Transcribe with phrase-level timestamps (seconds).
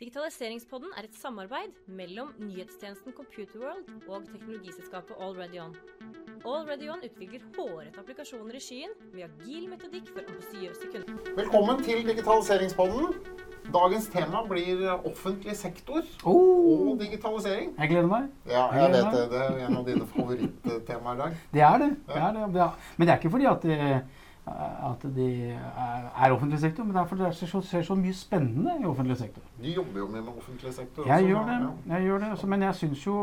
[0.00, 5.74] Digitaliseringspodden er et samarbeid mellom nyhetstjenesten Computerworld og teknologiselskapet AlreadyOn.
[6.48, 11.18] AlreadyOn utvikler hårete applikasjoner i skyen med agil metodikk for ambisiøse kunder.
[11.36, 13.12] Velkommen til digitaliseringspodden.
[13.76, 17.76] Dagens tema blir offentlig sektor Oh, og digitalisering.
[17.78, 18.30] jeg gleder meg.
[18.48, 19.26] Ja, Jeg jeg vet det.
[19.34, 21.36] Det er en av dine favorittemaer i dag.
[21.52, 21.90] Det er det.
[22.08, 22.70] det, er det.
[22.96, 23.78] men det er ikke fordi at det,
[24.50, 28.74] at de er, offentlig sektor, men det er det skjer så, skjer så mye spennende
[28.80, 29.44] i offentlig sektor.
[29.60, 31.58] Du jobber jo med, offentlig sektor Jeg også, gjør det.
[31.60, 31.94] Ja.
[31.94, 32.30] jeg gjør det.
[32.40, 33.16] Så, men jeg syns jo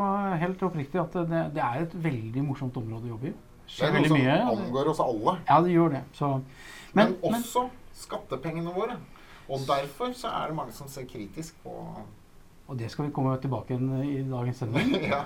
[0.44, 3.36] helt oppriktig at det, det er et veldig morsomt område å jobbe i.
[3.68, 4.38] Det er noe som mye.
[4.54, 5.38] angår oss alle.
[5.50, 6.04] Ja, det gjør det.
[6.14, 6.32] Så,
[6.94, 7.68] Men, men, men, også
[7.98, 8.96] skattepengene våre.
[9.48, 11.76] Og derfor så er det mange som ser kritisk på
[12.68, 14.90] og det skal vi komme tilbake i dagens sending.
[15.14, 15.22] ja.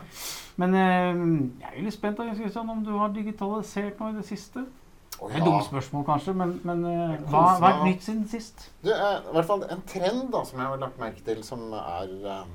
[0.61, 1.21] Men eh,
[1.63, 4.61] jeg er litt spent da, om du har digitalisert noe i det siste.
[5.21, 8.63] Det er et dumt spørsmål kanskje, men, men eh, hva, har er nytt siden sist?
[8.81, 11.67] Det er i hvert fall en trend da, som jeg har lagt merke til, som
[11.77, 12.53] er eh,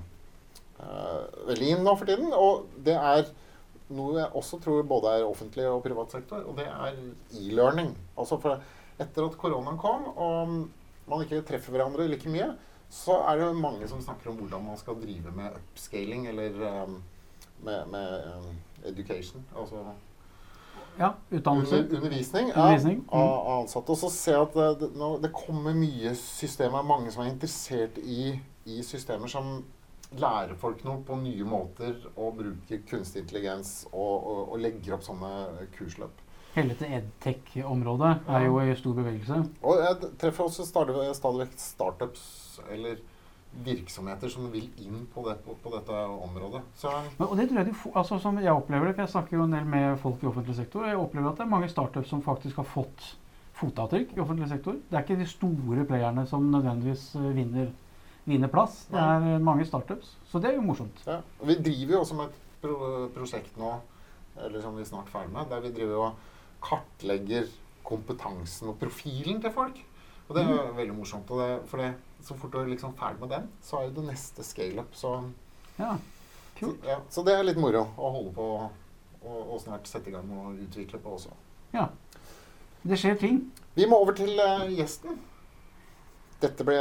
[0.82, 1.20] eh,
[1.52, 2.32] veldig inn nå for tiden.
[2.34, 3.28] Og det er
[3.94, 6.98] noe jeg også tror både er offentlig og privat sektor, og det er
[7.38, 7.92] e-learning.
[8.18, 8.58] Altså for
[8.98, 12.50] etter at koronaen kom, og man ikke treffer hverandre like mye,
[12.90, 16.98] så er det mange som snakker om hvordan man skal drive med upscaling, eller um,
[17.62, 18.58] med, med um,
[18.90, 19.44] education.
[19.54, 19.84] Altså
[20.98, 21.78] Ja, utdannelse.
[21.82, 23.22] under, undervisning, Undervisning, Ja, mm.
[23.22, 23.92] av ansatte.
[23.92, 27.98] Og så ser jeg at det, det, det kommer mye systemer, mange som er interessert
[28.02, 29.58] i, i systemer som
[30.16, 35.04] lærer folk noe på nye måter og bruker kunstig intelligens og, og, og legger opp
[35.04, 35.32] sånne
[35.76, 36.22] kursløp.
[36.56, 39.42] Hele dette edtech-området er jo i stor bevegelse.
[39.60, 42.22] Og jeg treffer også stadig, stadig vekk startups
[42.72, 43.02] eller
[43.64, 46.62] virksomheter som vil inn på, det, på, dette området.
[46.76, 49.38] Så Men, og det tror jeg de, altså, som jeg opplever det, for jeg snakker
[49.38, 51.70] jo en del med folk i offentlig sektor, og jeg opplever at det er mange
[51.72, 53.08] startups som faktisk har fått
[53.56, 54.78] fotavtrykk i offentlig sektor.
[54.90, 57.70] Det er ikke de store playerne som nødvendigvis eh, vinner,
[58.28, 58.82] vinner plass.
[58.92, 60.16] Det er eh, mange startups.
[60.28, 61.02] Så det er jo morsomt.
[61.06, 61.22] Ja.
[61.40, 63.76] og Vi driver jo også med et pro prosjekt nå,
[64.44, 66.34] eller som vi er snart ferdig med, der vi driver og
[66.66, 67.48] kartlegger
[67.86, 69.78] kompetansen og profilen til folk.
[70.26, 71.30] Og det er jo veldig morsomt.
[71.30, 71.92] Og det, for det,
[72.26, 74.94] så fort du er liksom ferdig med den, så er jo det neste scaleup.
[74.98, 75.12] Så,
[75.78, 75.92] Ja,
[76.58, 78.46] så, ja, så det er litt moro å holde på
[79.26, 81.34] og, og snart sette i gang med å utvikle på også.
[81.74, 81.88] Ja.
[82.86, 83.40] Det skjer ting.
[83.76, 85.18] Vi må over til uh, gjesten.
[86.40, 86.78] Dette ble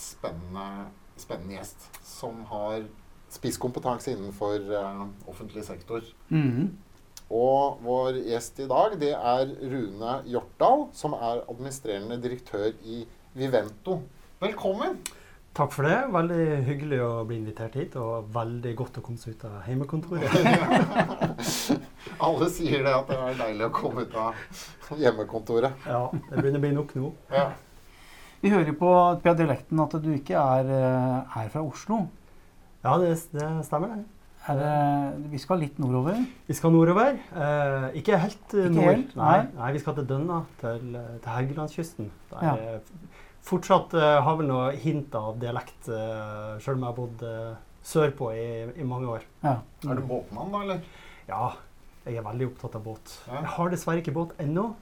[0.00, 0.86] spennende,
[1.18, 2.86] spennende gjest som har
[3.34, 6.06] spisskompetanse innenfor uh, offentlig sektor.
[6.30, 6.74] Mhm.
[7.34, 13.00] Og vår gjest i dag, det er Rune Hjortdal, som er administrerende direktør i
[13.34, 13.98] Vivento.
[14.38, 15.00] Velkommen!
[15.56, 15.96] Takk for det.
[16.12, 20.36] Veldig hyggelig å bli invitert hit, og veldig godt å komme seg ut av hjemmekontoret.
[22.28, 25.86] Alle sier det at det er deilig å komme ut av hjemmekontoret.
[25.88, 27.14] Ja, det begynner å bli nok nå.
[27.32, 27.48] Ja.
[28.44, 28.92] Vi hører jo på,
[29.24, 30.70] på dialekten at du ikke er,
[31.32, 32.04] her er fra Oslo.
[32.84, 34.15] Ja, det, det stemmer, det.
[34.46, 36.18] Er det, vi skal litt nordover.
[36.46, 37.16] Vi skal nordover.
[37.34, 38.90] Eh, ikke helt eh, Ikke nord.
[38.92, 39.30] helt, nei.
[39.42, 39.46] nei.
[39.58, 42.10] nei, vi skal til Dønna, til, eh, til Helgelandskysten.
[42.30, 42.54] Der Ja.
[42.54, 42.80] er
[43.46, 47.52] fortsatt uh, har vel noe hint av dialekt, uh, sjøl om jeg har bodd uh,
[47.86, 48.46] sørpå i,
[48.82, 49.26] i mange år.
[49.44, 49.58] Ja.
[49.86, 50.80] Er du båtmann, da, eller?
[51.28, 51.52] Ja,
[52.06, 53.14] jeg er veldig opptatt av båt.
[53.28, 53.40] Ja.
[53.44, 54.72] Jeg har dessverre ikke båt ennå.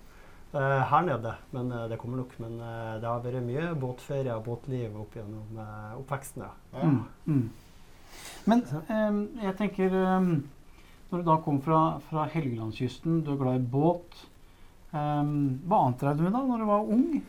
[0.54, 2.34] Uh, her nede, men eh, det kommer nok.
[2.38, 6.44] Men eh, det har vært mye båtferie og båtliv opp gjennom uh, oppveksten.
[6.47, 6.53] Ja.
[6.78, 6.84] Ja.
[6.86, 7.48] Mm, mm.
[8.50, 8.60] Men
[8.93, 10.28] em, jeg tenker em,
[11.10, 11.78] Når du da kom fra,
[12.10, 14.19] fra Helgelandskysten, du er glad i båt.
[14.93, 17.22] em, hva annet drev du med da når du var ung?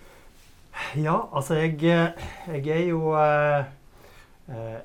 [0.99, 3.63] Ja, altså jeg, eh, jeg er jo eh,
[4.51, 4.81] eh,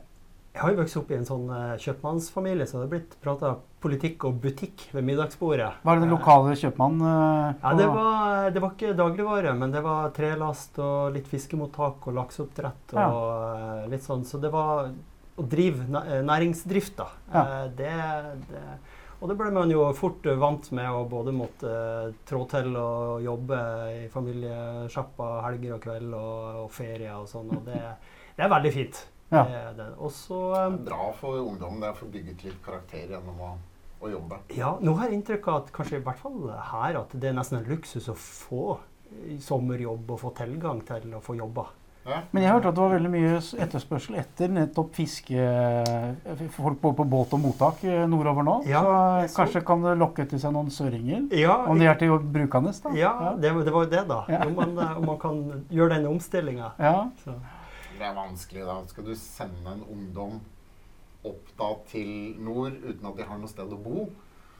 [0.55, 3.53] Jeg har jo vokst opp i en sånn eh, kjøpmannsfamilie, så det har blitt prata
[3.81, 5.69] politikk og butikk ved middagsbordet.
[5.83, 7.59] Var det den lokale kjøpmannen?
[7.63, 12.19] Ja, det var, det var ikke dagligvare, men det var trelast og litt fiskemottak og
[12.19, 13.23] lakseoppdrett og
[13.57, 14.27] eh, litt sånn.
[14.29, 14.91] Så det var
[15.41, 17.11] å drive eh, næringsdrift, da.
[17.33, 17.45] Ja.
[17.45, 17.93] Eh, Det,
[18.51, 18.65] det,
[19.21, 21.71] og det ble man jo fort eh, vant med å både måtte
[22.29, 23.61] trå til og jobbe
[23.93, 27.51] i familiesjappa helger og kveld og, og ferie og sånn.
[27.57, 27.81] Og det,
[28.37, 29.03] det er veldig fint.
[29.31, 29.45] Ja.
[29.47, 29.89] Det er det.
[29.95, 33.51] Er bra for ungdommen det er å bygge bygget litt karakter gjennom å,
[34.01, 34.41] å jobbe.
[34.57, 37.37] Ja, nå har jeg inntrykk av at kanskje i hvert fall her at det er
[37.37, 38.79] nesten en luksus å få
[39.43, 41.69] sommerjobb og få tilgang til å få jobba.
[42.05, 43.33] Men jeg hørte at det var veldig mye
[43.65, 45.37] etterspørsel etter nettopp fiske...
[45.37, 48.55] eh, Folk både på båt og mottak eh, nordover nå.
[48.67, 51.27] Ja, så kanskje så- kanskje kan det lokke til seg noen søringer?
[51.37, 52.95] Ja, Om de er til brukende, da?
[52.97, 54.21] ja det, var- det var jo det, da.
[54.33, 54.41] Ja.
[54.47, 56.73] Om, man, eh, om man kan gjøre denne omstillinga.
[56.81, 56.95] Ja.
[57.27, 58.79] Det er vanskelig, da.
[58.89, 60.41] Skal du sende en ungdom
[61.29, 64.09] opp da til nord uten at de har noe sted å bo,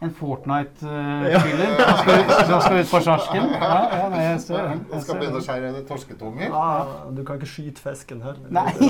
[0.01, 3.51] en Fortnite-spiller som, skal- som skal ut på sjarsken.
[3.53, 4.85] Ja, ja, nei, jeg ser den.
[4.95, 6.47] Jeg skal begynne å skjære torsketunger.
[6.49, 6.69] Ja,
[7.13, 8.41] du kan ikke skyte fisken her.
[8.49, 8.71] Nei.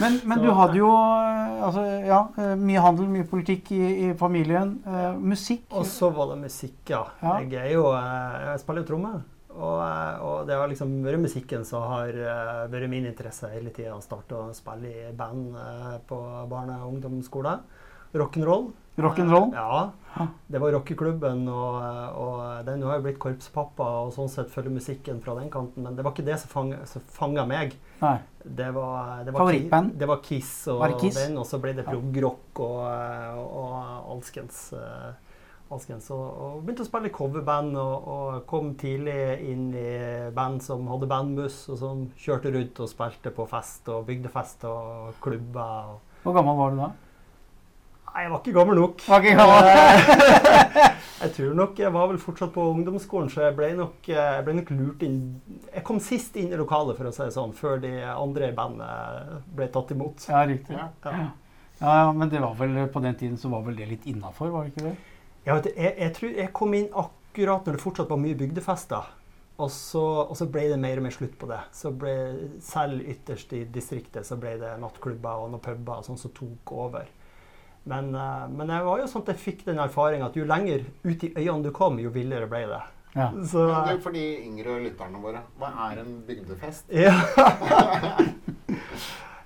[0.00, 4.12] Men, men du hadde jo eh, altså, ja, eh, mye handel, mye politikk i, i
[4.16, 4.76] familien.
[4.86, 5.64] Eh, musikk.
[5.76, 7.02] Og så var det musikk, ja.
[7.20, 7.34] Ja.
[7.42, 9.10] Jeg er jo eh, Jeg spiller jo tromme.
[9.50, 9.82] Og,
[10.24, 12.14] og det har liksom vært musikken som har
[12.70, 13.98] vært min interesse hele tida.
[14.00, 15.58] Starte å spille i band
[16.08, 17.56] på barne- og ungdomsskole.
[18.14, 18.70] Rock'n'roll.
[19.00, 19.52] Rock'n'roll?
[19.54, 19.90] Ja.
[20.50, 21.76] Det var rockeklubben, og,
[22.18, 25.94] og den har jo blitt korpspappa og sånn sett følger musikken fra den kanten, men
[25.96, 26.50] det var ikke det som
[27.14, 27.76] fanga, meg.
[28.00, 28.16] Nei.
[28.42, 29.94] Det var, det var, Favorittband?
[30.00, 31.18] Det var Kiss og Var Kiss?
[31.20, 32.80] den, og så ble det prog-rock og,
[33.46, 33.74] og
[34.16, 34.72] alskens.
[34.74, 35.10] eh,
[35.70, 36.08] alskens.
[36.10, 39.14] Og, og begynte å spille i coverband og, kom tidlig
[39.46, 39.90] inn i
[40.34, 45.14] band som hadde bandbuss, og som kjørte rundt og spilte på fest og bygdefest og
[45.22, 45.94] klubber.
[46.24, 46.90] Hvor gammel var du da?
[48.20, 49.02] Nei, jeg var ikke gammel nok.
[49.08, 49.68] Var ikke gammel.
[51.22, 54.54] jeg tror nok jeg var vel fortsatt på ungdomsskolen, så jeg ble nok, jeg ble
[54.58, 55.14] nok lurt inn
[55.70, 58.56] Jeg kom sist inn i lokalet, for å si det sånn, før de andre i
[58.58, 60.26] bandet ble tatt imot.
[60.28, 60.76] Ja, riktig.
[60.76, 60.90] Ja.
[61.06, 61.14] Ja.
[61.78, 64.52] ja, ja, men det var vel på den tiden så var vel det litt innafor,
[64.52, 64.92] var det ikke det?
[65.46, 68.36] Ja, vet du, jeg, jeg tror jeg kom inn akkurat når det fortsatt var mye
[68.36, 69.08] bygdefester.
[69.60, 71.62] Og så, og så ble det mer og mer slutt på det.
[71.76, 72.12] Så ble,
[72.64, 77.08] selv ytterst i distriktet så ble det nattklubber og noen puber sånn som tok over.
[77.88, 80.84] Men, eh, men jeg var jo sånn at jeg fikk den erfaringa at jo lenger
[81.04, 82.82] ut i øynene du kom, jo villere ble det.
[83.16, 83.30] Ja.
[83.46, 86.92] Så, Men du, for de yngre lytterne våre, hva er en bygdefest?
[87.06, 87.16] ja.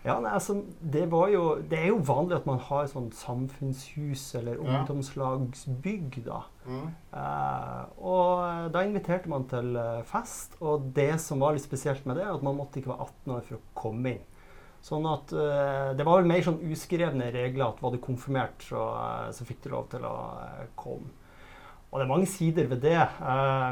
[0.04, 4.26] ja, nei, altså, det var jo Det er jo vanlig at man har sånn samfunnshus
[4.36, 6.42] eller ungdomslagsbygg, da.
[6.68, 6.84] Mm.
[7.14, 12.20] Uh, og da inviterte man til eh, fest, og det som var litt spesielt med
[12.20, 14.30] det, er at man måtte ikke være 18 år for å komme inn.
[14.84, 18.82] Sånn at eh, Det var vel mer sånn uskrevne regler at var du konfirmert, så,
[19.00, 20.14] eh, så fikk du lov til å
[20.44, 21.08] eh, komme.
[21.90, 22.98] Og det er mange sider ved det,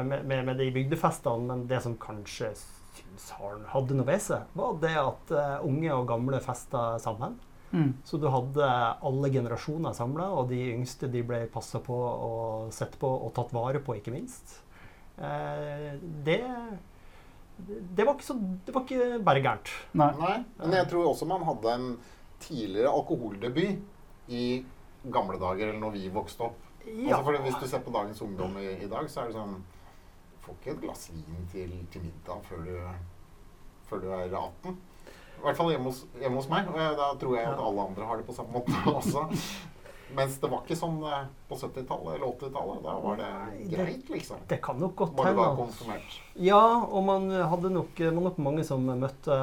[0.07, 4.45] med, med, med de bygdefestene, men det som kanskje syns har- hadde noe ved seg,
[4.55, 5.33] var det at
[5.67, 7.35] unge og gamle festa sammen.
[7.73, 7.89] Mm.
[8.07, 8.63] Så du hadde
[9.03, 13.51] alle generasjoner samla, og de yngste de ble passa på og sett på og tatt
[13.51, 14.59] vare på, ikke minst.
[15.17, 16.39] Eh, det,
[17.57, 18.35] det, var ikke så,
[18.65, 19.71] det var ikke bare gærent.
[19.99, 20.09] Nei.
[20.19, 21.89] Nei, men jeg tror også man hadde en
[22.43, 24.45] tidligere alkoholdebut i
[25.13, 26.59] gamle dager, eller når vi vokste opp.
[26.83, 27.17] Ja.
[27.17, 29.53] Altså Hvis du ser på dagens ungdom i, i dag, så er det sånn
[30.33, 32.73] Du får ikke et glass vin til, til middag før du,
[33.87, 34.73] før du er 18.
[35.37, 36.67] I hvert fall hjemme hos, hjemme hos meg.
[36.71, 39.23] Og jeg, da tror jeg at alle andre har det på samme måte også.
[40.15, 42.83] Mens det var ikke sånn eh, på 70-tallet eller 80-tallet.
[42.85, 44.43] Da var det Nei, greit, liksom.
[44.47, 45.47] Det kan nok godt Bare hende.
[45.57, 46.19] konfirmert.
[46.35, 49.37] Ja, og man hadde nok, det var nok mange som møtte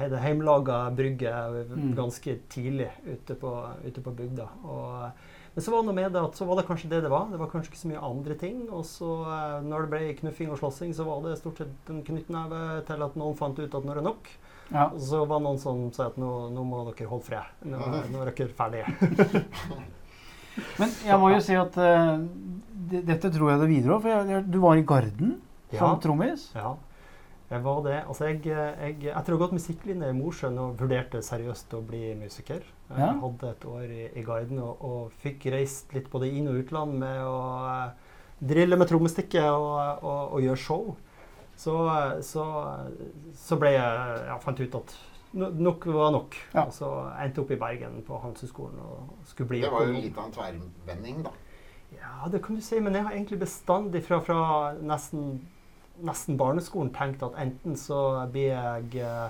[0.00, 1.94] he- det heimelaga brygget Mm.
[1.96, 3.52] ganske tidlig ute på,
[3.84, 4.46] ute på bygda.
[4.64, 5.10] Og,
[5.54, 7.26] men så var det noe med det at så var det kanskje det det var.
[7.30, 8.62] Det var kanskje ikke så mye andre ting.
[8.70, 12.02] Og så eh, når det ble knuffing og slåssing, så var det stort sett en
[12.06, 14.30] knyttneve til at noen fant ut at nå er det nok.
[14.72, 14.86] Ja.
[14.88, 17.44] Og så var det noen som sa at nå, nå må dere holde fred.
[17.68, 17.76] Nå,
[18.12, 18.86] nå er dere ferdige.
[20.78, 22.18] Men jeg må jo si at uh,
[22.92, 24.02] dette tror jeg det videre òg.
[24.04, 25.36] For jeg, jeg, du var i Garden
[25.72, 25.98] som Ja.
[26.04, 26.50] trommis.
[26.54, 26.74] Ja,
[27.52, 27.98] jeg var det.
[28.08, 32.14] Altså jeg, jeg, etter å ha gått musikklinje i Mosjøen og vurderte seriøst å bli
[32.20, 32.60] musiker
[32.92, 33.12] Jeg Ja.
[33.22, 36.98] hadde et år i, i Garden og, og fikk reist litt både inn- og utland
[37.00, 38.12] med å uh,
[38.42, 40.92] drille med trommestikket og, og, og gjøre show.
[41.62, 42.42] Så, eh, så,
[43.36, 44.94] så ble jeg Jeg fant ut at
[45.32, 46.36] nok var nok.
[46.54, 46.66] Ja.
[46.66, 46.88] Og så
[47.22, 50.28] endte jeg opp i Bergen på Handelshøyskolen og skulle bli Det var jo litt av
[50.28, 51.32] en tverrvending, da.
[51.92, 54.42] Ja, det kan du si, men jeg har egentlig bestandig fra, fra
[54.80, 55.42] nesten,
[56.00, 58.00] nesten barneskolen tenkt at enten så
[58.32, 59.28] blir jeg eh,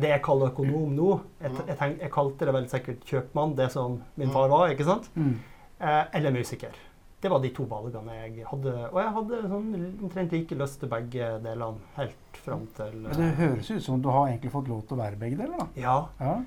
[0.00, 1.08] det jeg kaller økonom nå
[1.42, 4.86] Jeg, jeg, tenk, jeg kalte det vel sikkert kjøpmann, det som min far var, ikke
[4.88, 5.10] sant?
[5.14, 5.34] Mm.
[5.80, 6.76] Eh, eller musiker.
[7.20, 8.72] Det var de to valgene jeg hadde.
[8.88, 9.72] Og jeg hadde sånn
[10.06, 14.08] omtrent like lyst til begge delene helt fram til Men det høres ut som du
[14.08, 15.66] har egentlig fått lov til å være begge deler, da.
[15.76, 15.96] Ja.
[16.20, 16.38] Ja.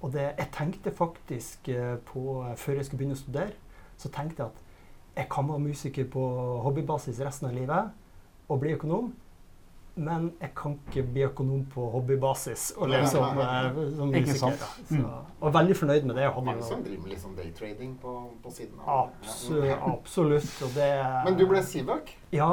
[0.00, 3.56] Og det, jeg tenkte faktisk eh, på Før jeg skulle begynne å studere,
[4.00, 4.62] så tenkte jeg at
[5.14, 6.22] jeg kan være musiker på
[6.64, 7.92] hobbybasis resten av livet
[8.50, 9.12] og bli økonom.
[9.96, 14.38] Men jeg kan ikke bli økonom på hobbybasis og leve som, eh, som Ikke musiker.
[14.38, 14.58] sant?
[14.58, 14.96] Da.
[14.96, 16.24] Så, og veldig fornøyd med det.
[16.34, 19.60] Hadde Mange som driver med sånn daytrading på, på siden av absu
[19.92, 20.62] absolutt.
[20.66, 20.90] Og det
[21.24, 22.50] Men du ble Sivak, Ja.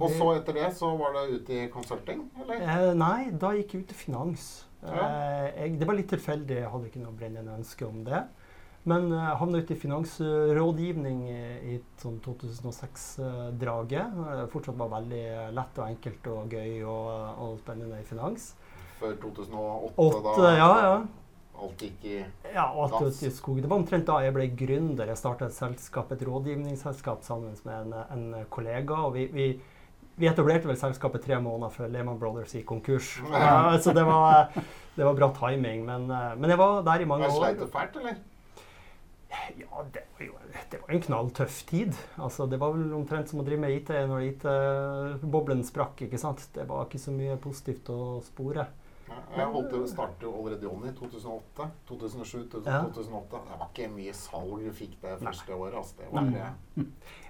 [0.00, 2.54] og det- så etter det så var det ute i consulting, eller?
[2.88, 4.64] Eh, nei, da gikk jeg ut til finans.
[4.82, 4.88] Ja.
[4.88, 8.24] Eh, jeg, det var litt tilfeldig, jeg hadde ikke noe brennende ønske om det.
[8.90, 11.40] Men eh, jeg havna ute i finansrådgivning i,
[11.72, 14.22] i sånn 2006-draget.
[14.28, 15.24] Eh, fortsatt var veldig
[15.56, 17.10] lett og enkelt og gøy og,
[17.40, 18.52] og spennende i finans.
[19.00, 20.96] Før 2008, 8, da ja, ja.
[21.64, 22.18] alt gikk i
[22.54, 23.22] Ja, og alt Dans.
[23.24, 23.64] i skogen.
[23.64, 25.08] Det var omtrent da jeg ble gründer.
[25.10, 29.06] Jeg starta et selskap, et rådgivningsselskap sammen med en, en kollega.
[29.08, 29.48] og vi, vi
[30.14, 33.16] vi etablerte vel selskapet tre måneder før Lehman Brothers gikk konkurs.
[33.32, 34.52] Ja, så det var,
[34.94, 35.82] det var bra timing.
[35.88, 37.34] Men, eh, men jeg var der i mange år.
[37.40, 38.20] Sleit du fælt, eller?
[39.58, 40.38] Ja, det var jo
[40.70, 41.92] det var en knalltøff tid.
[42.18, 46.02] Altså, det var vel omtrent som å drive med IT når IT-boblen sprakk.
[46.06, 46.42] ikke sant?
[46.54, 48.66] Det var ikke så mye positivt å spore.
[49.34, 51.66] Jeg holdt jo, startet jo allerede i 2008.
[51.88, 53.40] 2007, 2008.
[53.50, 55.24] Det var ikke mye salg du fikk det Nei.
[55.28, 55.76] første året.
[55.80, 55.96] Altså.
[55.98, 56.84] Det var, Nei.
[56.84, 56.84] eh,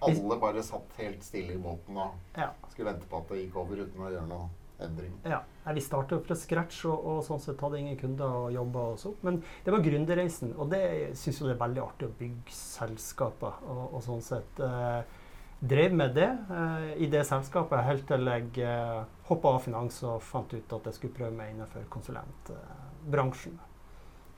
[0.08, 2.36] alle bare satt helt stille i båten og
[2.70, 4.48] skulle vente på at det gikk over uten å gjøre noe
[4.82, 5.12] endring.
[5.24, 5.42] Ja,
[5.74, 9.22] Vi starta fra scratch og, og sånn sett hadde ingen kunder og jobba oss opp.
[9.26, 10.84] Men det var gründerreisen, og det
[11.18, 13.60] syns jeg det er veldig artig å bygge selskaper.
[13.68, 15.20] Og, og sånn sett eh,
[15.64, 19.00] drev med det eh, i det selskapet helt til jeg eh,
[19.30, 23.58] hoppa av finans og fant ut at jeg skulle prøve meg innenfor konsulentbransjen.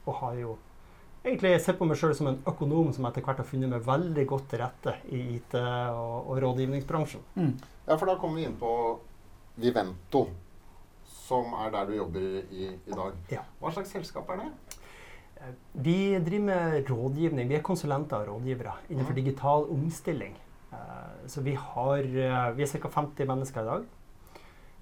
[0.06, 0.56] og har jo
[1.26, 4.26] egentlig sett på meg sjøl som en økonom som etter hvert har funnet meg veldig
[4.30, 7.24] godt til rette i IT- og, og rådgivningsbransjen.
[7.34, 7.56] Mm.
[7.88, 8.70] Ja, for da kommer vi inn på
[9.56, 10.26] Vivento,
[11.26, 13.16] som er der du jobber i, i dag.
[13.32, 13.44] Ja.
[13.60, 14.50] Hva slags selskap er det?
[15.72, 17.48] Vi driver med rådgivning.
[17.48, 19.20] Vi er konsulenter og rådgivere innenfor mm.
[19.20, 20.36] digital omstilling.
[20.72, 22.88] Eh, Så vi har eh, Vi er ca.
[22.88, 23.84] 50 mennesker i dag.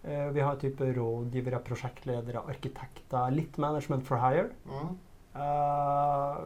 [0.05, 4.51] Eh, Vi har type rådgivere, prosjektledere, arkitekter, litt management for hire.
[4.67, 4.97] Mm.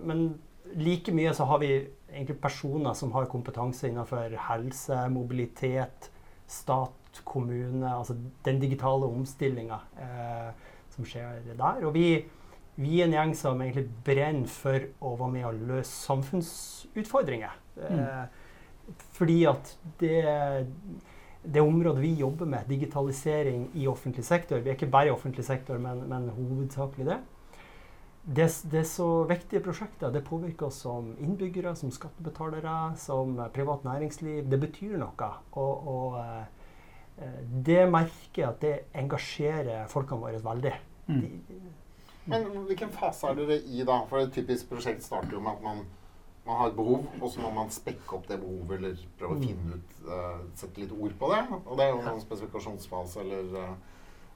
[0.08, 0.40] Men
[0.74, 6.10] like mye så har vi egentlig personer som har kompetanse innenfor helse, mobilitet,
[6.46, 7.86] stat, kommune.
[7.88, 10.50] Altså den digitale omstillinga eh,
[10.94, 11.84] som skjer der.
[11.86, 12.24] Og vi,
[12.76, 17.58] vi er en gjeng som egentlig brenner for å være med og løse samfunnsutfordringer.
[17.88, 18.24] Eh,
[19.14, 20.18] fordi at det
[21.42, 25.44] det området vi jobber med, digitalisering i offentlig sektor Vi er ikke bare i offentlig
[25.44, 27.18] sektor, men, men hovedsakelig det.
[28.28, 30.10] Det, det er så viktige prosjekter.
[30.12, 34.50] Det påvirker oss som innbyggere, som skattebetalere, som privat næringsliv.
[34.50, 35.30] Det betyr noe.
[35.52, 36.18] Og, og
[37.64, 40.72] det merker jeg at det engasjerer folkene våre veldig.
[41.08, 41.20] Mm.
[41.48, 41.60] De,
[42.28, 44.02] Men hvilken fase er dere i da?
[44.10, 45.78] For et typisk prosjekt starter jo med at man,
[46.46, 49.38] man har et behov, og så må man spekke opp det behovet eller prøve å
[49.38, 49.46] Mm.
[49.48, 51.40] finne ut, uh, sette litt ord på det.
[51.66, 53.58] Og det er jo noen spesifikasjonsfase eller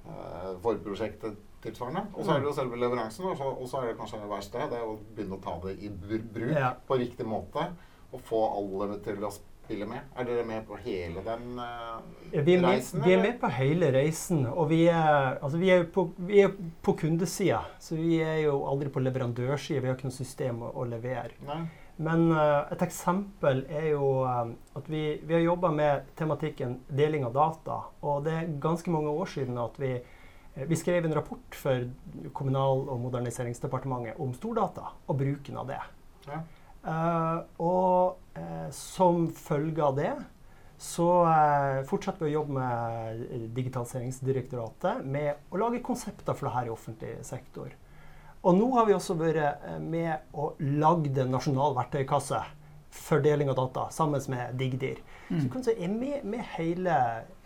[0.06, 2.06] uh, forprosjektet tilsvarende.
[2.16, 4.30] Og så er det jo selve leveransen, og så, og så er det kanskje det
[4.32, 4.64] verste.
[4.72, 6.72] Det er å begynne å ta det i bruk Ja.
[6.88, 7.68] på riktig måte.
[8.12, 9.30] Og få alle til å
[9.64, 10.08] spille med.
[10.16, 12.00] Er dere med på hele den uh,
[12.32, 13.02] Vi med, reisen?
[13.04, 16.56] vi er med på hele reisen, og vi er, altså vi er, på, vi er
[16.82, 17.62] på kundesida.
[17.80, 19.80] Så vi er jo aldri på leverandørsida.
[19.80, 21.38] Vi har ikke noe system å, å levere.
[21.46, 21.62] Nei?
[22.02, 27.26] Men uh, et eksempel er jo eh, at vi, vi har jobba med tematikken deling
[27.28, 27.76] av data.
[28.00, 29.92] Og det er ganske mange år siden at vi,
[30.56, 31.84] vi skrev en rapport for
[32.32, 35.78] Kommunal- og moderniseringsdepartementet om stordata og bruken av det.
[36.26, 36.40] Ja.
[36.82, 40.12] Eh, og eh, som følge av det
[40.82, 46.70] så eh, fortsetter vi å jobbe med Digitaliseringsdirektoratet med å lage konsepter for det her
[46.70, 47.70] i offentlig sektor.
[48.42, 52.40] Og nå har vi også vært med og lagd en nasjonal verktøykasse
[52.92, 54.98] for deling av data sammen med Digdir.
[55.30, 56.96] Så du si er med, med hele,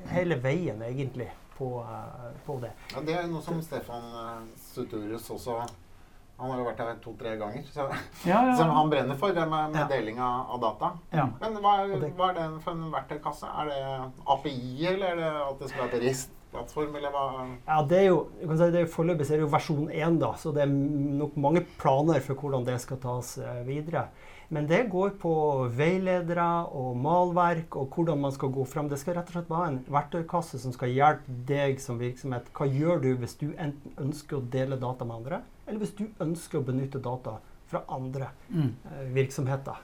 [0.09, 1.29] hele veien, egentlig,
[1.59, 1.69] på,
[2.49, 2.73] på det.
[2.95, 4.09] Ja, det er noe som Stefan
[4.73, 5.61] Suturus også
[6.39, 7.63] Han har jo vært her to-tre ganger.
[7.73, 7.87] Så,
[8.29, 8.57] Ja, ja.
[8.59, 9.87] Som han brenner for, det med, med Ja.
[9.89, 10.91] deling av, av data.
[11.13, 11.27] Ja.
[11.41, 13.47] Men hva er, det- hva er det for en verktøykasse?
[13.63, 17.25] Er det API, eller er det at det skal være et RIST-plattform, eller hva?
[17.67, 20.19] Ja, det er jo, kan si, det er jo Foreløpig er det jo versjon 1,
[20.21, 20.73] da, så det er
[21.23, 24.09] nok mange planer for hvordan det skal tas eh, videre.
[24.51, 25.33] Men det går på
[25.75, 28.89] veiledere og malverk og hvordan man skal gå frem.
[28.89, 32.47] Det skal rett og slett være en verktøykasse som skal hjelpe deg som virksomhet.
[32.55, 36.07] Hva gjør du hvis du enten ønsker å dele data med andre, eller hvis du
[36.21, 38.73] ønsker å benytte data fra andre Mm.
[38.85, 39.77] eh, virksomheter.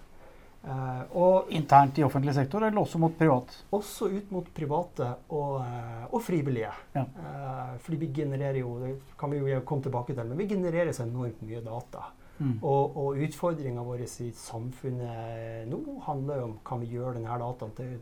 [0.64, 3.64] Eh, og Internt i offentlig sektor, eller også mot privat?
[3.72, 6.70] også ut mot private og, eh, og frivillige.
[6.94, 7.02] Ja.
[7.02, 10.92] Eh, fordi vi genererer jo, det kan vi jo komme tilbake til, men vi genererer
[10.92, 12.04] så enormt mye data.
[12.38, 12.58] Mm.
[12.62, 17.74] Og, og utfordringa vår i samfunnet nå handler jo om kan vi gjøre denne dataen
[17.76, 17.98] til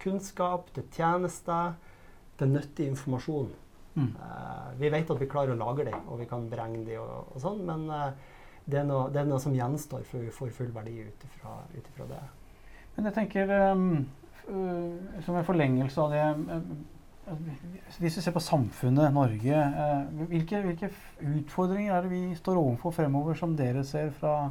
[0.00, 1.74] kunnskap, til tjenester,
[2.38, 3.50] til nyttig informasjon.
[3.94, 4.16] Mm.
[4.20, 7.30] Eh, vi vet at vi klarer å lage det, og vi kan beregne det og,
[7.34, 8.08] og sånn, men uh,
[8.64, 11.54] det, er noe, det er noe som gjenstår før vi får full verdi ut ifra,
[12.10, 12.24] det.
[12.96, 13.86] Men jeg tenker um,
[14.48, 16.26] øh, som en forlengelse av det
[17.98, 20.90] Hvis vi ser på samfunnet Norge, uh, hvilke, hvilke
[21.38, 24.50] utfordringer er det vi står overfor fremover som dere ser fra,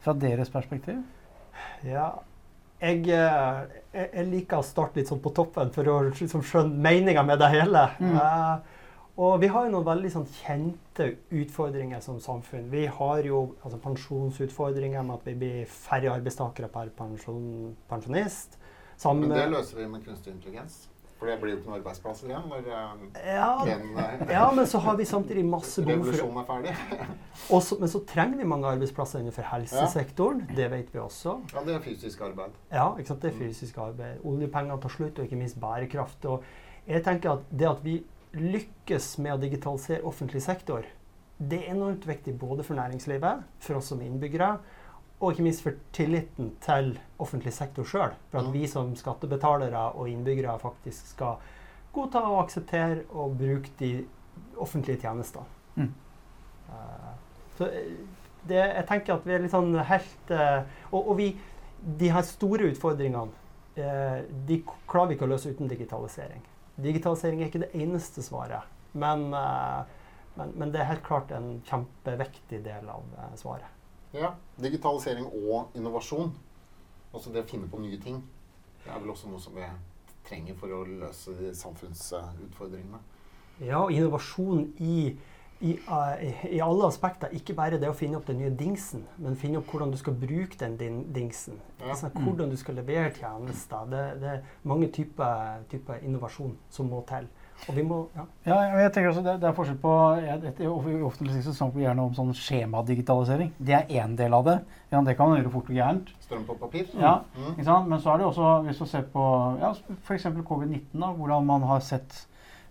[0.00, 1.04] fra deres perspektiv?
[1.84, 2.10] Ja,
[2.80, 6.80] jeg, eh, jeg, jeg liker å starte litt sånn på toppen for å liksom skjønne
[6.88, 7.86] meninga med det hele.
[8.00, 8.14] Mm.
[8.16, 8.78] Uh,
[9.20, 12.70] Og vi har jo noen veldig sånn, kjente utfordringer som samfunn.
[12.72, 18.56] Vi har jo altså, pensjonsutfordringer med at vi blir færre arbeidstakere per pensjon, pensjonist.
[18.96, 20.86] Samme, Men det løser vi med kunstig intelligens?
[21.20, 24.68] For det blir jo ikke noen arbeidsplasser igjen når eh, ja, den, uh, ja, men
[24.70, 27.10] så har vi samtidig masse behov Revolusjonen er ferdig.
[27.58, 30.46] også, Men så trenger vi mange arbeidsplasser innenfor helsesektoren.
[30.48, 30.56] Ja.
[30.62, 31.34] Det vet vi også.
[31.52, 32.56] Ja, det er fysisk arbeid.
[32.72, 33.20] Ja, ikke sant?
[33.20, 34.24] det er fysisk arbeid.
[34.32, 36.24] Oljepenger tar slutt, og ikke minst bærekraft.
[36.32, 37.98] Og jeg tenker at det at vi
[38.40, 40.88] lykkes med å digitalisere offentlig sektor,
[41.36, 44.54] det er enormt viktig både for næringslivet, for oss som innbyggere,
[45.20, 48.14] og ikke minst for tilliten til offentlig sektor sjøl.
[48.32, 51.42] For at vi som skattebetalere og innbyggere faktisk skal
[51.92, 53.90] godta og akseptere og bruke de
[54.60, 55.44] offentlige tjenestene.
[55.76, 55.92] Mm.
[56.70, 57.10] Uh,
[57.58, 57.92] så eh,
[58.48, 61.28] det, jeg tenker at vi er litt sånn helt uh, og, og, vi,
[62.00, 63.36] de her store utfordringene
[64.44, 64.56] de
[64.90, 66.42] klarer vi ikke å løse uten digitalisering.
[66.84, 72.60] Digitalisering er ikke det eneste svaret, men, men, men det er helt klart en kjempeviktig
[72.66, 73.06] del av
[73.40, 73.79] svaret.
[74.16, 74.34] Ja.
[74.60, 76.32] Digitalisering og innovasjon.
[77.14, 78.20] Altså det å finne på nye ting.
[78.84, 79.66] Det er vel også noe som vi
[80.26, 83.00] trenger for å løse de samfunnsutfordringene.
[83.60, 85.10] Ja, og innovasjon i,
[85.60, 87.32] i, i, alle aspekter.
[87.36, 90.16] Ikke bare det å finne opp den nye dingsen, men finne opp hvordan du skal
[90.16, 91.60] bruke den din, dingsen.
[91.80, 91.90] Ja.
[91.92, 93.90] Altså, hvordan du skal levere tjenester.
[93.90, 97.28] Det, det er mange typer, typer innovasjon som må til.
[97.68, 98.24] Og vi må, ja.
[98.48, 99.92] ja jeg tenker også det, det er forskjell på
[100.70, 103.52] offentlig sektor snakker vi gjerne om sånn skjemadigitalisering.
[103.58, 104.56] Det er én del av det.
[104.90, 106.10] Ja, det kan man gjøre fort og gærent.
[106.24, 106.88] Strøm på papir.
[106.96, 107.52] Ja, mm.
[107.52, 107.90] ikke sant?
[107.92, 109.26] Men så er det også, hvis du ser på
[109.60, 109.74] ja,
[110.08, 110.26] f.eks.
[110.48, 112.24] covid-19, da, hvordan man har sett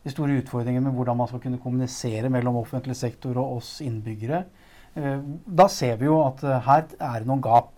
[0.03, 4.43] de store utfordringene med hvordan man skal kunne kommunisere mellom offentlig sektor og oss innbyggere.
[4.95, 7.73] Eh, da ser vi jo at eh, her er det noen gap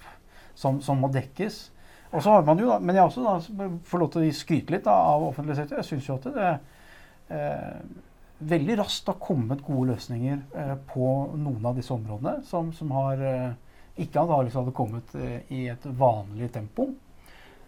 [0.56, 1.64] som, som må dekkes.
[2.12, 4.76] Og så har man jo da, Men jeg også da, får lov til å skryte
[4.76, 5.80] litt da, av offentlig sektor.
[5.80, 6.81] Jeg syns jo at det, eh,
[8.42, 11.08] veldig raskt har kommet gode løsninger eh, på
[11.38, 13.54] noen av disse områdene som, som har, eh,
[14.02, 16.90] ikke antakeligvis hadde kommet eh, i et vanlig tempo.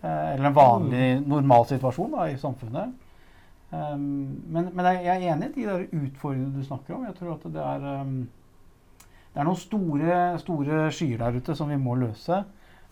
[0.01, 1.27] Eh, eller en vanlig, mm.
[1.29, 2.99] normal situasjon da, i samfunnet.
[3.73, 4.01] Um,
[4.53, 7.05] men, men, jeg er enig i de utfordringene du snakker om.
[7.07, 8.19] Jeg tror at det er, um,
[9.33, 12.43] det er noen store, store skyer der ute som vi må løse.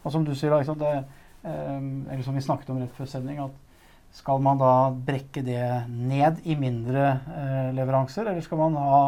[0.02, 0.96] Og som du sier, da, det,
[1.44, 3.54] um, eller som vi snakket om rett før sending, at
[4.12, 9.02] skal man da brekke det ned i mindre eh, leveranser, eller skal man ha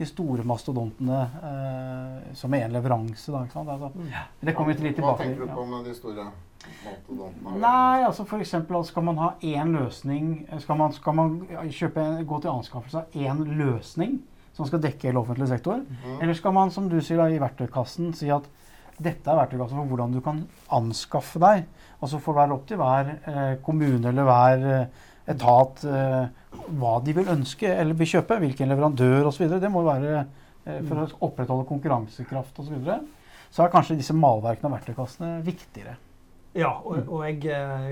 [0.00, 3.30] de store mastodontene eh, som én leveranse?
[3.30, 4.08] Da, altså, mm.
[4.40, 5.34] det kommer vi litt tilbake til.
[5.36, 7.54] Hva tenker du på med de store mastodontene?
[7.62, 10.26] Nei, altså for eksempel, Skal man ha én løsning
[10.60, 11.38] Skal man, skal man
[11.72, 14.18] kjøpe, gå til anskaffelse av én løsning
[14.56, 15.80] som skal dekke hele offentlig sektor?
[15.86, 16.18] Mm.
[16.20, 18.48] Eller skal man, som du sier, da, i verktøykassen si at
[19.00, 20.42] dette er verktøykassen for hvordan du kan
[20.74, 21.64] anskaffe deg
[22.00, 26.60] og så får det være opp til hver eh, kommune eller hver eh, etat eh,
[26.80, 28.40] hva de vil ønske eller vil kjøpe.
[28.42, 29.46] Hvilken leverandør osv.
[29.60, 30.24] Det må være
[30.88, 32.68] for å opprettholde konkurransekraft osv.
[32.68, 33.00] Så, videre.
[33.52, 35.96] så er kanskje disse malverkene og verktøykassene viktigere.
[36.58, 37.44] Ja, og, og jeg,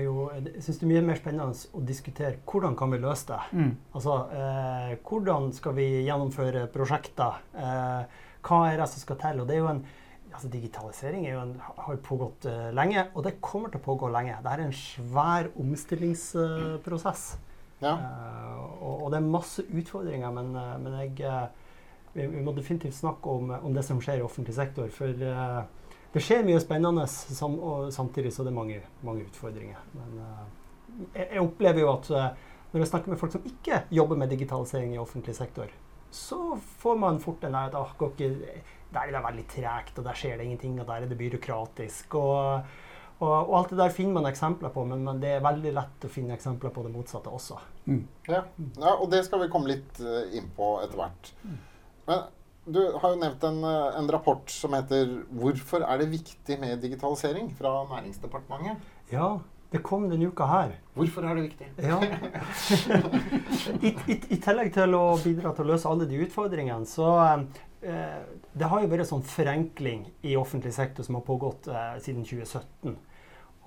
[0.03, 0.25] jo,
[0.59, 3.39] syns det er mye mer spennende å diskutere hvordan kan vi løse det.
[3.55, 3.69] Mm.
[3.95, 7.39] Altså, eh, hvordan skal vi gjennomføre prosjekter?
[7.55, 9.39] Eh, hva er det som skal til?
[9.39, 9.81] Og det er jo en
[10.39, 14.37] altså Digitalisering en, har pågått uh, lenge, og det kommer til å pågå lenge.
[14.39, 17.25] Dette er en svær omstillingsprosess.
[17.35, 17.95] Uh, ja.
[17.95, 21.33] uh, og, og, det er masse utfordringer, men, eh, men jeg,
[22.13, 24.87] vi, vi, må definitivt snakke om, om, det som skjer i offentlig sektor.
[24.95, 29.83] For det skjer mye spennende, sam, og samtidig så er det mange, mange utfordringer.
[29.97, 32.09] Men jeg, jeg, opplever jo at
[32.71, 35.69] når jeg snakker med folk som ikke jobber med digitalisering i offentlig sektor,
[36.11, 38.31] så får man fort den der at ah, ikke,
[38.93, 42.15] der er det veldig tregt, og der skjer det ingenting, og der er det byråkratisk.
[42.17, 42.71] Og,
[43.19, 46.07] og, og, alt det der finner man eksempler på, men, men, det er veldig lett
[46.07, 47.59] å finne eksempler på det motsatte også.
[47.85, 48.03] Mm.
[48.29, 48.43] Ja.
[48.79, 48.95] ja.
[48.95, 51.31] og det skal vi komme litt uh, inn på etter hvert.
[52.09, 52.27] Men
[52.69, 56.81] du har jo nevnt en, eh, en, rapport som heter 'Hvorfor er det viktig med
[56.81, 58.77] digitalisering?' fra Næringsdepartementet.
[59.11, 59.39] Ja,
[59.71, 60.75] det kom denne uka her.
[60.93, 61.67] Hvorfor er det viktig?
[61.77, 61.99] Ja.
[63.87, 67.43] I, i, I, tillegg til å bidra til å løse alle de utfordringene, så eh,
[67.81, 72.97] Det har jo vært sånn forenkling i offentlig sektor som har pågått eh, siden 2017.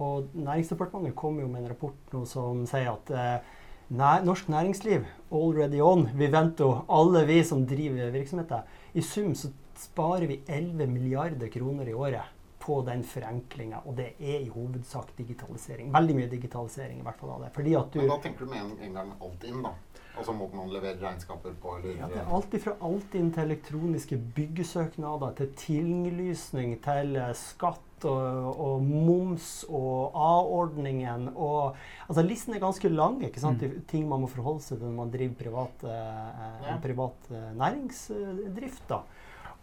[0.03, 3.57] Og Næringsdepartementet kom jo med en rapport nå som sier at eh,
[3.93, 10.29] norsk næringsliv, already on, vi venter alle vi som driver virksomheter, i sum så sparer
[10.29, 13.81] vi 11 milliarder kroner i året på den forenklinga.
[13.87, 15.91] Og det er i hovedsak digitalisering.
[15.95, 17.01] Veldig mye digitalisering.
[17.01, 17.51] i hvert fall av det.
[17.57, 19.73] Fordi at du, Men da tenker du med en, en gang alt inn, da?
[20.19, 23.47] Og så må man levere regnskaper på eller Ja, det er alt fra Altinn til
[23.49, 31.77] elektroniske byggesøknader, til tinglysning, til eh, skatt og, og moms og A-ordningen og
[32.09, 33.63] Altså listen er ganske lang, ikke sant?
[33.63, 33.83] Mm.
[33.89, 36.75] Ting man må forholde seg til når man driver privat, eh, Ja.
[36.75, 38.89] en privat eh, næringsdrift.
[38.91, 39.01] da.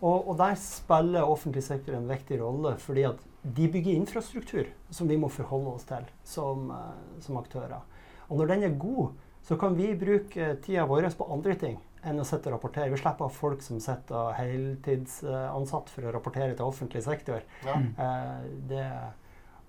[0.01, 5.07] Og, og der spiller offentlig sektor en viktig rolle, fordi at de bygger infrastruktur som
[5.09, 7.81] vi må forholde oss til som, eh, som aktører.
[8.29, 9.11] Og når den er god,
[9.49, 12.91] så kan vi bruke tida vår på andre ting enn å sitte og rapportere.
[12.93, 17.41] Vi slipper å ha folk som sitter heltidsansatt for å rapportere til offentlig sektor.
[17.65, 17.79] Ja.
[17.81, 17.87] Mm.
[18.05, 18.83] Eh, det,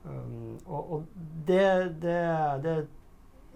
[0.05, 1.65] um, og, og det,
[2.05, 2.21] det,
[2.67, 2.75] det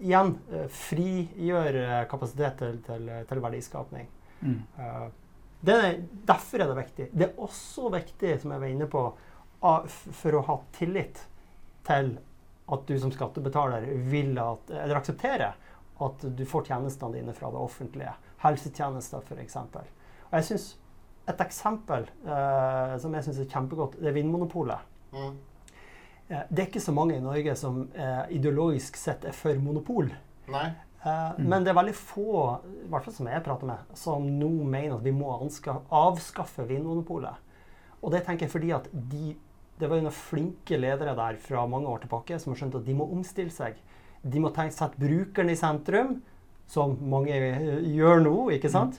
[0.01, 4.09] igjen eh, frigjør eh, kapasitet til, til, til verdiskapning.
[4.41, 4.57] Mm.
[4.81, 5.05] Eh,
[5.69, 5.99] det er,
[6.33, 7.07] derfor er det viktig.
[7.13, 9.05] Det er også viktig, som jeg var inne på,
[9.61, 11.21] for å ha tillit
[11.85, 12.15] til
[12.65, 15.53] at du som skattebetaler vil at, eller aksepterer
[16.03, 18.13] at du får tjenestene dine fra det offentlige.
[18.43, 19.55] Helsetjenester, f.eks.
[19.61, 20.73] Og jeg synes
[21.25, 24.83] Et eksempel eh, som jeg syns er kjempegodt, det er Vinmonopolet.
[25.09, 25.31] Mm.
[26.27, 30.11] Eh, det er ikke så mange i Norge som eh, ideologisk sett er for monopol.
[30.53, 30.67] Nei.
[31.01, 31.49] Eh, Mm.
[31.49, 34.95] Men det er veldig få, i hvert fall som jeg prater med, som nå mener
[34.95, 35.27] at vi må
[35.93, 37.41] avskaffe Vinmonopolet.
[38.01, 39.35] Og det tenker jeg fordi at de
[39.77, 42.85] Det var jo noen flinke ledere der fra mange år tilbake som har skjønt at
[42.85, 43.75] de må omstille seg.
[44.25, 46.17] De må tenke sette brukeren i sentrum,
[46.67, 47.35] som mange
[47.93, 48.97] gjør nå, ikke sant?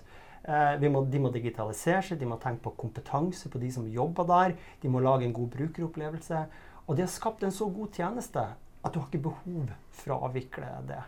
[0.79, 4.29] Vi må, de må digitalisere seg, de må tenke på kompetanse på de som jobber
[4.31, 4.55] der.
[4.79, 6.45] De må lage en god brukeropplevelse.
[6.87, 8.45] Og de har skapt en så god tjeneste
[8.87, 11.01] at du har ikke behov for å avvikle det.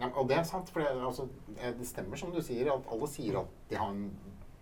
[0.00, 2.88] Ja, og det er sant, for det, altså, eh, det stemmer som du sier, at
[2.92, 4.10] alle sier at de har en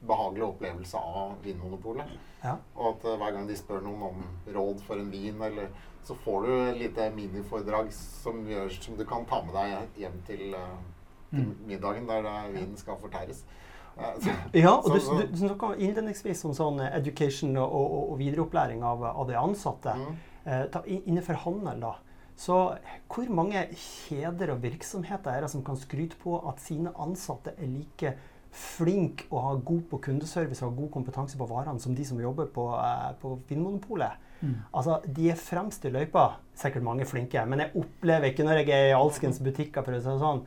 [0.07, 2.07] behagelig opplevelse av Vinmonopolet.
[2.45, 2.57] Ja.
[2.77, 5.69] Og at eh, hver gang de spør noen om råd for en vin, eller,
[6.05, 10.19] så får du et lite miniforedrag som, gjør, som du kan ta med deg hjem
[10.27, 10.75] til, eh,
[11.31, 11.55] til Mm.
[11.67, 13.45] middagen, der vinen skal fortæres.
[13.99, 18.11] Eh, Ja, og Så- du, så- du, du snakka innledningsvis om sånn education og, og,
[18.13, 19.95] og videreopplæring av, av de ansatte.
[19.97, 20.17] Mm.
[20.47, 21.95] Eh, ta, innenfor handel, da.
[22.37, 22.77] Så
[23.09, 27.67] hvor mange kjeder og virksomheter er det som kan skryte på at sine ansatte er
[27.67, 28.17] like
[28.55, 32.21] flinke og har god på kundeservice og har god kompetanse på varene som de som
[32.21, 34.21] jobber på, eh, på Vinmonopolet?
[34.41, 34.55] Mm.
[34.75, 36.27] Altså, De er fremst i løypa.
[36.55, 40.01] Sikkert mange flinke, men jeg opplever ikke når jeg er i alskens butikker for å
[40.01, 40.45] si det sånn,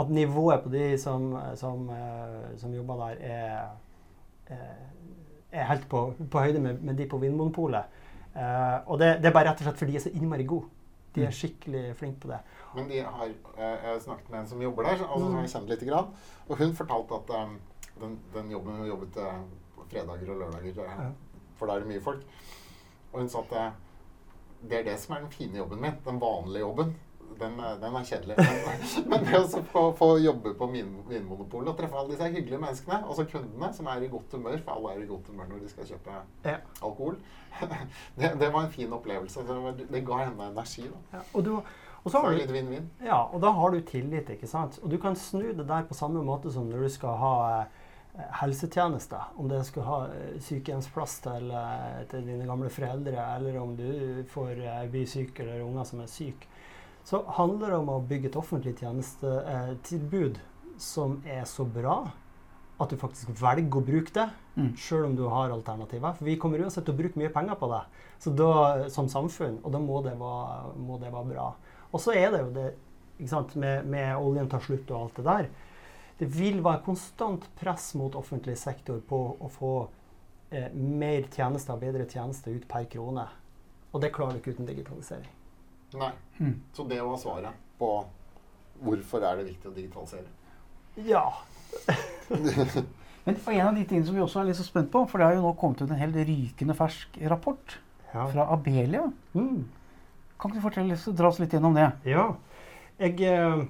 [0.00, 4.74] at nivået på de som, som, eh, som jobber der, er, er,
[5.50, 7.98] er helt på, på høyde med, med de på Vinmonopolet.
[8.36, 10.70] Eh, og det, det er bare rett og slett fordi de er så innmari gode.
[11.18, 12.38] De er skikkelig flinke på det.
[12.76, 15.72] Men de har, jeg har snakket med en som jobber der, altså, som jeg kjenner
[15.74, 16.12] litt, grann.
[16.48, 17.56] Og hun fortalte at um,
[18.00, 19.40] den, den jobben hun jobbet eh,
[19.88, 21.04] fredager og lørdager, eh,
[21.58, 22.24] for da er det mye folk.
[23.12, 23.76] Og hun sa at eh,
[24.68, 25.98] det er det som er den fine jobben min.
[26.04, 26.94] Den vanlige jobben.
[27.38, 28.36] Den, eh, den er kjedelig.
[28.38, 32.60] Men, men det å få, få jobbe på Vin- Vinmonopolet og treffe alle disse hyggelige
[32.62, 35.64] menneskene, også kundene, som er i godt humør, for alle er i godt humør når
[35.66, 36.16] de skal kjøpe
[36.48, 36.56] Ja.
[36.82, 37.18] alkohol,
[38.18, 39.44] det, det var en fin opplevelse.
[39.48, 40.86] Det, det ga henne energi.
[41.12, 42.88] Ja, og, du, og, så har du, er litt vinn-vinn.
[43.04, 44.78] ja, og da har du tillit, ikke sant?
[44.82, 47.74] Og du kan snu det der på samme måte som når du skal ha helsetjeneste.
[48.40, 49.26] helsetjenester.
[49.38, 54.24] Om det skal ha eh, sykehjemsplass til, eh, til dine gamle foreldre, eller om du
[54.32, 56.48] får eh, bli syk eller unger som er syke.
[57.08, 60.40] Så handler det om å bygge et offentlig tjenestetilbud
[60.78, 62.02] som er så bra
[62.78, 64.72] at du faktisk velger å bruke det, Mm.
[64.76, 66.16] sjøl om du har alternativer.
[66.18, 67.80] For vi kommer uansett til å bruke mye penger på det
[68.18, 71.54] så da, som samfunn, og da må det være, må det være bra.
[71.92, 75.24] Og så er det jo det sant, med, med oljen tar slutt og alt det
[75.24, 75.48] der.
[76.18, 79.72] Det vil være konstant press mot offentlig sektor på å få
[80.50, 83.28] eh, mer tjenester, og bedre tjenester ut per krone.
[83.92, 85.37] Og det klarer du ikke uten digitalisering.
[85.96, 86.12] Nei.
[86.38, 86.54] Mm.
[86.76, 87.92] Så det var svaret på
[88.84, 90.28] hvorfor er det viktig å digitalisere.
[91.06, 91.24] Ja.
[93.28, 95.28] Men en av de tingene som vi også er litt så spent på, for det
[95.28, 97.78] har jo nå kommet ut en helt rykende fersk rapport
[98.12, 98.24] Ja.
[98.32, 99.04] fra Abelia.
[99.34, 99.66] Mm.
[100.38, 101.90] Kan ikke du fortelle, dra oss litt gjennom det?
[102.08, 102.30] Ja.
[102.98, 103.64] Jeg, eh,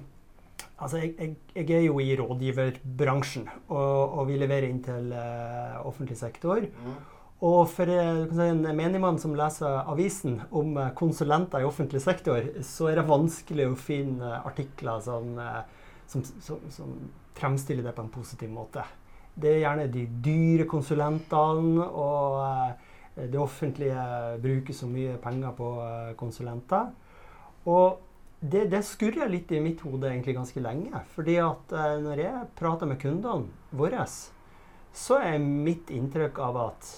[0.77, 5.81] altså jeg, jeg, jeg er jo i rådgiverbransjen, og, og vi leverer inn til uh,
[5.89, 6.63] offentlig sektor.
[6.63, 6.95] Mm.
[7.45, 12.89] Og for eh, en menigmann som leser avisen om eh, konsulenter i offentlig sektor, så
[12.89, 15.61] er det vanskelig å finne artikler som, eh,
[16.11, 16.97] som, som, som
[17.39, 18.83] fremstiller det på en positiv måte.
[19.39, 24.03] Det er gjerne de dyre konsulentene, og eh, det offentlige
[24.43, 26.91] bruker så mye penger på eh, konsulenter.
[27.71, 27.99] Og
[28.39, 31.03] det, det skurrer litt i mitt hode egentlig ganske lenge.
[31.15, 34.05] fordi at eh, når jeg prater med kundene våre,
[34.91, 36.91] så er mitt inntrykk av at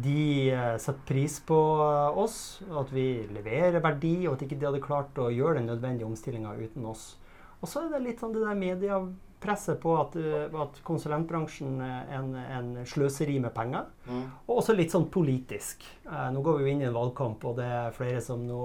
[0.00, 4.68] de eh, setter pris på eh, oss, at vi leverer verdi, og at ikke de
[4.70, 7.12] hadde klart å gjøre den nødvendige omstillinga uten oss.
[7.60, 12.08] Og så er det litt sånn det der mediepresset på at, uh, at konsulentbransjen er
[12.16, 13.86] en, en, sløseri med penger.
[14.08, 14.24] Mm.
[14.48, 15.86] Og også litt sånn politisk.
[16.08, 18.64] Nå går vi jo inn i en valgkamp, og det er flere som nå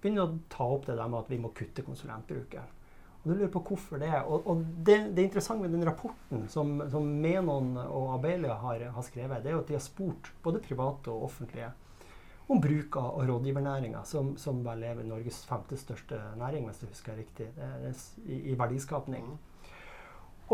[0.00, 2.72] begynner å ta opp det der med at vi må kutte konsulentbruken.
[3.26, 4.12] Og du lurer på hvorfor det.
[4.22, 9.02] Og, og det, det interessante med den rapporten som, som Menon og Abelia har, har,
[9.02, 11.72] skrevet, det er jo at de har spurt både private og offentlige
[12.46, 17.18] om bruk av rådgivernæringa, som, som vel er Norges femte største næring, hvis du husker
[17.18, 17.48] riktig,
[18.22, 19.32] i, i verdiskapning.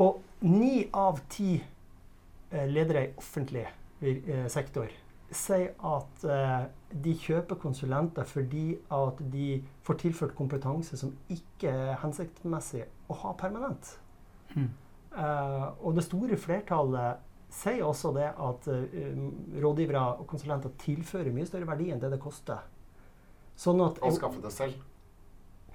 [0.00, 3.66] Og ni av ti eh, ledere i offentlig
[4.00, 4.88] eh, sektor
[5.36, 6.62] sier at eh,
[7.02, 13.34] de kjøper konsulenter fordi at de får tilført kompetanse som ikke er hensiktsmessig å ha
[13.40, 13.94] permanent.
[14.54, 14.70] Mm.
[15.16, 19.18] Eh, og det store flertallet sier også det at eh,
[19.62, 22.62] rådgivere og konsulenter tilfører mye større verdi enn det det koster.
[23.58, 24.88] Sånn at, og skaffe det selv?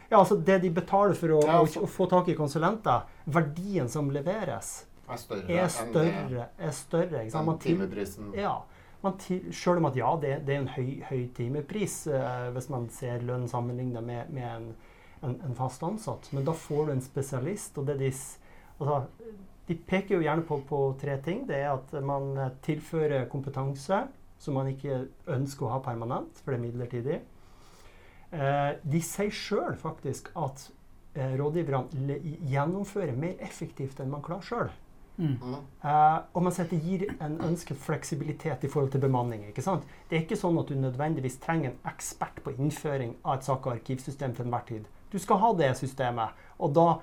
[0.08, 1.84] Ja, altså det de betaler for å, ja, altså.
[1.84, 6.48] å, å få tak i konsulenter, verdien som leveres, er større, er større.
[6.60, 8.34] Er større enn timeprisen.
[8.36, 8.58] Ja
[9.54, 13.26] selv om at ja, det, det er en høy, høy timepris eh, hvis man ser
[13.26, 14.70] lønn sammenlignet med, med en,
[15.22, 16.30] en, en, fast ansatt.
[16.36, 17.78] Men da får du en spesialist.
[17.78, 18.12] og det de,
[18.80, 19.02] altså,
[19.68, 21.46] de peker jo gjerne på, på, tre ting.
[21.50, 24.06] Det er at man tilfører kompetanse
[24.40, 27.20] som man ikke ønsker å ha permanent, for det er midlertidig.
[28.32, 30.68] Eh, de sier sjøl faktisk at
[31.16, 32.20] eh, rådgiverne
[32.52, 34.76] gjennomfører mer effektivt enn man klarer sjøl.
[35.18, 35.38] Mm.
[35.82, 39.48] Uh, og man det gir en ønsket fleksibilitet i forhold til bemanning.
[39.48, 39.84] ikke sant?
[40.10, 43.66] Det er ikke sånn at du nødvendigvis trenger en ekspert på innføring av et sak-
[43.66, 44.86] og arkivsystem til enhver tid.
[45.12, 46.30] Du skal ha det systemet.
[46.60, 47.00] Og da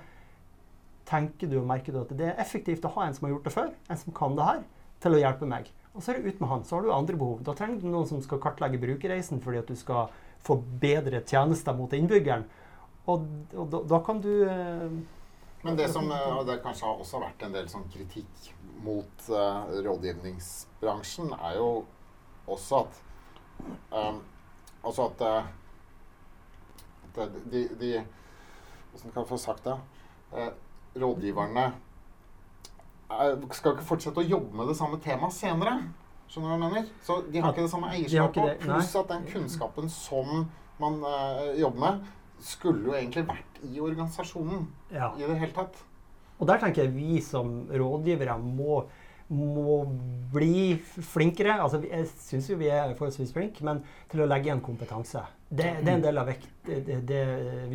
[1.05, 3.49] tenker du og merker du at det er effektivt å ha en som har gjort
[3.49, 4.61] det før, en som kan det her,
[5.03, 5.71] til å hjelpe meg.
[5.95, 6.63] Og så er det ut med han.
[6.63, 7.41] Så har du andre behov.
[7.43, 10.11] Da trenger du noen som skal kartlegge brukerreisen fordi at du skal
[10.43, 12.45] få bedre tjenester mot innbyggeren.
[13.11, 14.89] Og, og da, da, kan du uh,
[15.65, 18.51] men det som eh, det kanskje har også vært en del sånn kritikk
[18.85, 21.69] mot uh, rådgivningsbransjen, er jo
[22.45, 22.99] også at
[23.89, 24.19] um,
[24.85, 25.47] Altså at, uh,
[27.17, 27.89] at de, de
[28.91, 29.73] Hvordan kan jeg få sagt det?
[30.35, 30.51] Uh,
[31.01, 31.63] rådgiverne
[33.09, 35.79] er, skal ikke fortsette å jobbe med det samme temaet senere.
[36.29, 36.93] Skjønner du hva jeg mener?
[37.07, 38.61] Så de har ikke det samme eierskapet.
[38.61, 40.45] Pluss at den kunnskapen som
[40.77, 41.01] man
[41.57, 42.07] jobber med,
[42.43, 45.11] skulle jo egentlig vært i organisasjonen ja.
[45.17, 45.77] i det hele tatt.
[46.39, 48.81] Og der tenker jeg vi som rådgivere må,
[49.31, 49.77] må
[50.33, 51.55] bli flinkere.
[51.63, 55.23] Altså, jeg syns jo vi er forholdsvis flinke, men til å legge igjen kompetanse.
[55.47, 57.23] Det, det er en del av vekt, det, det,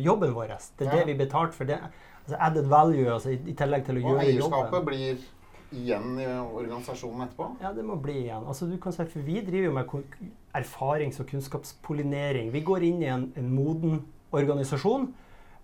[0.03, 0.55] jobben vår.
[0.77, 1.01] Det er ja.
[1.01, 1.69] det vi betalte for.
[1.69, 1.81] det.
[2.21, 4.27] Altså added value altså, i, i, tillegg til å gjøre jobben.
[4.29, 5.29] Og eierskapet blir
[5.71, 7.47] igjen i organisasjonen etterpå?
[7.63, 8.45] Ja, det må bli igjen.
[8.45, 10.17] Altså, du kan si, for Vi driver jo med
[10.59, 12.51] erfarings- og kunnskapspollinering.
[12.53, 14.03] Vi går inn i en, en moden
[14.35, 15.09] organisasjon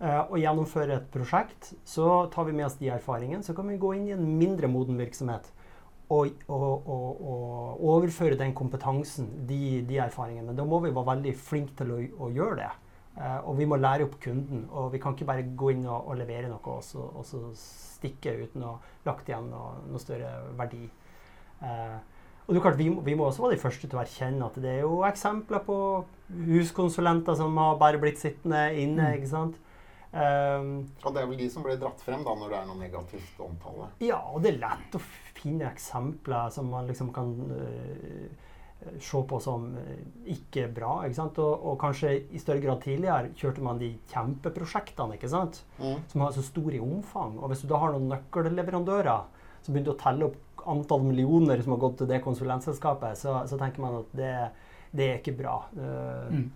[0.01, 3.45] uh, og gjennomfører et prosjekt, så tar vi med oss de erfaringene.
[3.45, 5.49] Så kan vi gå inn i en mindre moden virksomhet
[6.13, 10.51] og, og, og, og overføre den kompetansen, de, de, erfaringene.
[10.51, 12.69] Men da må vi være veldig flinke til å, å gjøre det.
[13.17, 14.67] Uh, og vi må lære opp kunden.
[14.69, 17.43] Og vi kan ikke bare gå inn og, levere noe og så, og så
[17.97, 18.77] stikke uten å
[19.07, 20.85] lagt igjen noe, noe større verdi.
[21.65, 21.97] Eh,
[22.45, 24.59] og det er klart, vi, vi, må også være de første til å erkjenne at
[24.63, 25.77] det er jo eksempler på
[26.27, 29.11] huskonsulenter som har bare blitt sittende inne.
[29.11, 29.17] Mm.
[29.19, 29.63] ikke sant?
[30.07, 32.79] Um, og det er vel de som blir dratt frem da når det er noe
[32.79, 33.89] negativt omtale?
[34.01, 35.01] Ja, og det er lett å
[35.37, 39.91] finne eksempler som man liksom kan uh, se på som uh,
[40.31, 41.01] ikke bra.
[41.05, 41.41] ikke sant?
[41.43, 45.61] Og, og, kanskje i større grad tidligere kjørte man de kjempeprosjektene ikke sant?
[45.77, 45.99] Mm.
[46.07, 47.37] som har så stor i omfang.
[47.41, 49.27] Og hvis du da har noen nøkkelleverandører
[49.61, 53.59] som begynte å telle opp antall millioner som har gått til det konsulentselskapet, så, så
[53.59, 54.33] tenker man at det,
[54.97, 55.59] det er ikke bra.
[55.73, 56.47] Mm.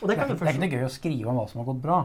[0.00, 1.68] Og det, er ikke, det, er ikke noe gøy å skrive om hva som har
[1.68, 2.00] gått bra.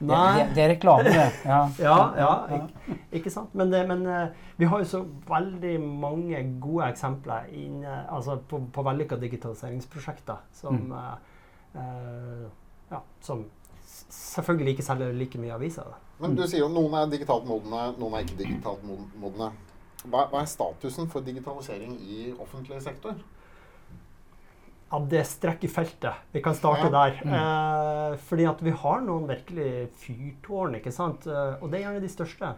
[0.00, 0.28] Nei.
[0.38, 1.24] Det, det, er reklame, det.
[1.50, 3.52] Ja, ja, ja ikke, ikke, sant.
[3.56, 8.84] Men, men uh, vi har jo så veldig mange gode eksempler inn, altså på, på
[8.86, 11.74] vellykka digitaliseringsprosjekter som, mm.
[11.76, 12.46] uh,
[12.92, 13.44] ja, som
[14.08, 15.92] selvfølgelig ikke selger like mye aviser.
[16.20, 19.52] Men du sier jo noen er digitalt modne, noen er ikke digitalt modne.
[20.06, 23.20] Hva, hva, er statusen for digitalisering i offentlig sektor?
[24.90, 26.24] Ja, Det strekker feltet.
[26.32, 26.94] Vi kan starte ja.
[26.94, 27.20] der.
[27.22, 27.34] Mm.
[27.36, 31.28] Eh, fordi at vi har noen virkelig fyrtårn, ikke sant?
[31.30, 32.54] Eh, og det er gjerne de største.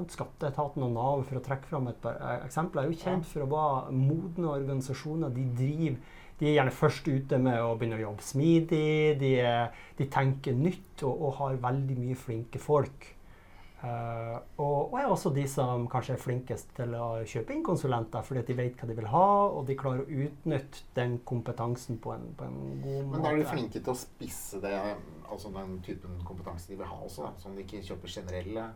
[0.00, 3.44] Skatteetaten og Nav, for å trekke fram et par eh, eksempler, er jo kjent for
[3.44, 5.32] å være modne organisasjoner.
[5.34, 9.18] De driver de er gjerne først ute med å begynne å jobbe smidig.
[9.20, 9.32] De,
[9.98, 13.10] de tenker nytt og, og, har veldig mye flinke folk.
[13.80, 18.20] Uh, og, og, er også de som kanskje er flinkest til å kjøpe inn konsulenter,
[18.26, 22.12] fordi de vet hva de vil ha, og de klarer å utnytte den kompetansen på
[22.12, 23.14] en, på en god måte.
[23.14, 24.74] Men da er de flinke til å spisse det,
[25.30, 28.68] altså den typen kompetanse de vil ha også, sånn de ikke kjøper generelle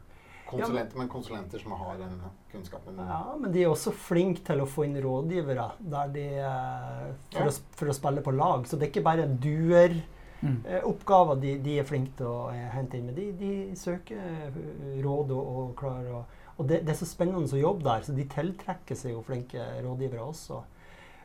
[0.48, 2.16] konsulenter, men konsulenter som har den
[2.52, 3.04] kunnskapen.
[3.04, 7.44] Ja, men de er også flinke til å få inn rådgivere der de, eh, for,
[7.44, 7.48] Ja.
[7.48, 8.64] å, for å spille på lag.
[8.64, 10.00] Så det er ikke bare duer.
[10.42, 10.58] Mm.
[10.66, 13.16] eh, Oppgaver de, de er flinke til å eh, hente inn, med.
[13.16, 14.58] de, de søker eh,
[15.04, 16.24] råd og, og klarer å
[16.56, 19.58] Og det, det er så spennende å jobbe der, så de tiltrekker seg jo flinke
[19.82, 20.60] rådgivere også.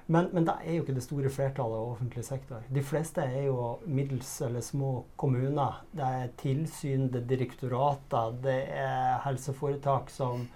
[0.09, 2.63] Men, men det er jo ikke det store flertallet av offentlig sektor.
[2.73, 5.83] De fleste er jo middels eller små kommuner.
[5.93, 10.47] Det er tilsyn, det er direktorater, det er helseforetak som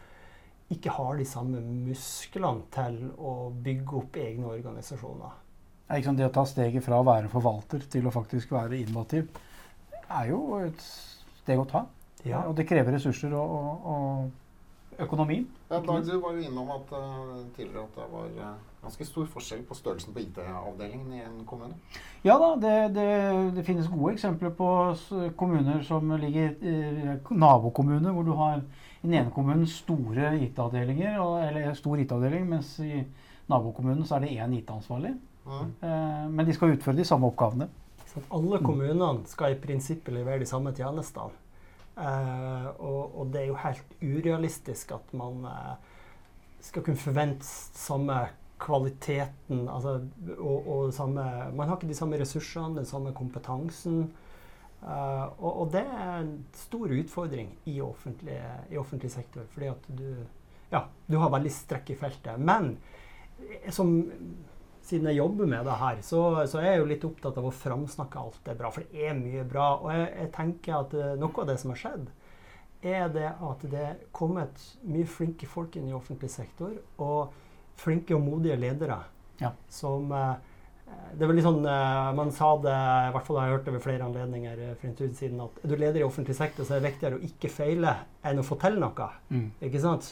[0.74, 5.38] ikke har de samme musklene til å bygge opp egne organisasjoner.
[5.88, 9.28] Ja, liksom Det å ta steget fra å være forvalter til å faktisk være innovativ,
[10.10, 10.86] er jo et
[11.41, 11.86] steg å ta.
[12.48, 15.46] Og det krever ressurser og, og, og økonomi.
[15.69, 19.26] Ja, Dag, du var jo innom at, eh, tidligere at det var eh, ganske stor
[19.26, 21.74] forskjell på størrelsen på IT-avdelingen i en kommune.
[22.24, 23.08] Ja da, det, det,
[23.58, 24.69] det finnes gode eksempler på
[25.39, 31.19] kommuner som ligger eh, nabokommuner, hvor du har i den ene kommunen store IT-avdelinger,
[31.50, 33.04] eller stor IT-avdeling, mens i
[33.52, 35.15] nabokommunen så er det én IT-ansvarlig.
[35.48, 37.70] Eh, men de skal utføre de samme oppgavene.
[38.14, 41.34] Så alle kommunene skal i prinsippet levere de samme tjenestene.
[41.94, 45.74] Eh, og, og det er jo helt urealistisk at man eh,
[46.64, 48.16] skal kunne forvente samme
[48.64, 49.98] kvaliteten altså,
[50.38, 51.22] og, og samme
[51.54, 54.06] Man har ikke de samme ressursene, den samme kompetansen.
[54.84, 58.36] Uh, og, og det er en stor utfordring i offentlig,
[58.72, 60.08] i offentlig sektor, fordi at du
[60.74, 62.40] ja, du har veldig strekk i feltet.
[62.42, 62.74] Men
[63.72, 63.94] som
[64.84, 67.54] siden jeg jobber med det her, så, så er jeg jo litt opptatt av å
[67.56, 68.69] framsnakke alt det bra.
[68.76, 69.67] For det er mye bra.
[69.80, 72.08] Og jeg, jeg tenker at eh, noe av det som har skjedd,
[72.84, 74.60] er det at det er kommet
[74.91, 76.74] mye flinke folk inn i offentlig sektor.
[77.00, 77.32] Og
[77.80, 79.00] flinke og modige ledere
[79.41, 79.50] Ja.
[79.72, 80.34] som eh,
[81.15, 82.74] det er vel litt sånn, eh, Man sa det,
[83.08, 85.63] i hvert fall har jeg hørt det ved flere anledninger for en stund siden, at
[85.63, 87.96] er du leder i offentlig sektor, så er det viktigere å ikke feile
[88.30, 89.08] enn å få til noe.
[89.63, 90.12] Ikke sant?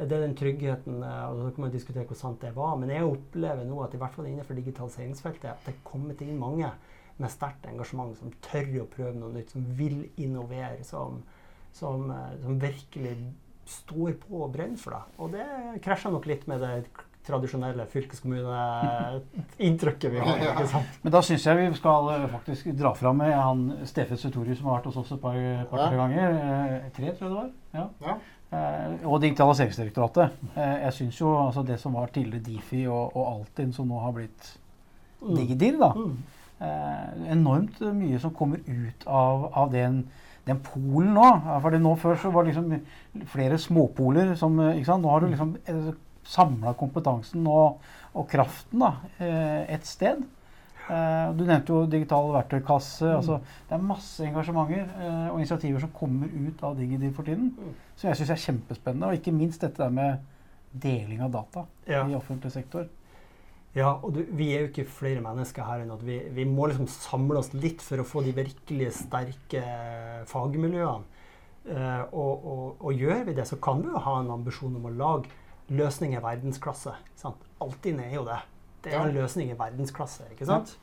[0.00, 2.72] Det er den tryggheten, eh, og så kan man diskutere hvor sant det var.
[2.80, 6.38] Men jeg opplever nå at i hvert fall innenfor digitaliseringsfeltet at det er kommet inn
[6.40, 6.70] mange
[7.20, 11.20] med sterkt engasjement som tør å prøve noe nytt, som vil innovere, som,
[11.76, 13.12] som, eh, som virkelig
[13.70, 15.02] står på og brenner for det.
[15.20, 15.46] Og det
[15.84, 16.74] krasjer nok litt med det
[17.28, 20.36] tradisjonelle fylkeskommuneinntrykket vi har.
[20.40, 20.88] ikke sant?
[21.04, 24.66] Men da syns jeg vi skal eh, faktisk dra fram med han Stefe Sutorius som
[24.70, 25.36] har vært hos oss et par,
[25.70, 25.88] par Ja.
[26.00, 26.28] ganger.
[26.96, 27.50] Tre, tror jeg det var.
[27.76, 27.84] Ja.
[28.06, 28.14] Ja.
[28.50, 30.32] Eh, og Digitaliseringsdirektoratet.
[30.56, 34.00] Eh, jeg syns jo altså det som var tidligere Difi og, og Altinn, som nå
[34.02, 34.50] har blitt
[35.20, 35.92] Digidir, da.
[35.94, 36.16] Mm.
[36.60, 40.02] Eh, enormt mye som kommer ut av, av den,
[40.48, 41.28] den polen nå.
[41.62, 45.06] Fordi nå før så var det liksom flere småpoler som ikke sant?
[45.06, 45.54] Nå har du liksom
[46.26, 47.78] samla kompetansen og,
[48.18, 50.24] og kraften da, et sted.
[50.90, 53.06] Eh, Du nevnte jo digital verktøykasse.
[53.16, 57.52] altså Det er masse engasjementer eh, og initiativer som kommer ut av DigiDiv for tiden.
[57.58, 57.74] Mm.
[57.96, 59.06] Som jeg syns er kjempespennende.
[59.10, 60.18] Og ikke minst dette der med
[60.72, 62.06] deling av data Ja.
[62.06, 62.88] i offentlig sektor.
[63.74, 66.66] Ja, og du, vi er jo ikke flere mennesker her enn at vi, vi må
[66.66, 69.62] liksom samle oss litt for å få de virkelig sterke
[70.26, 71.04] fagmiljøene.
[71.70, 74.86] Uh, og, og, og gjør vi det, så kan vi jo ha en ambisjon om
[74.88, 75.28] å lage
[75.70, 76.94] løsninger i verdensklasse.
[77.60, 78.38] Altinn er jo det.
[78.84, 80.30] Det er en løsning i verdensklasse.
[80.32, 80.78] ikke sant?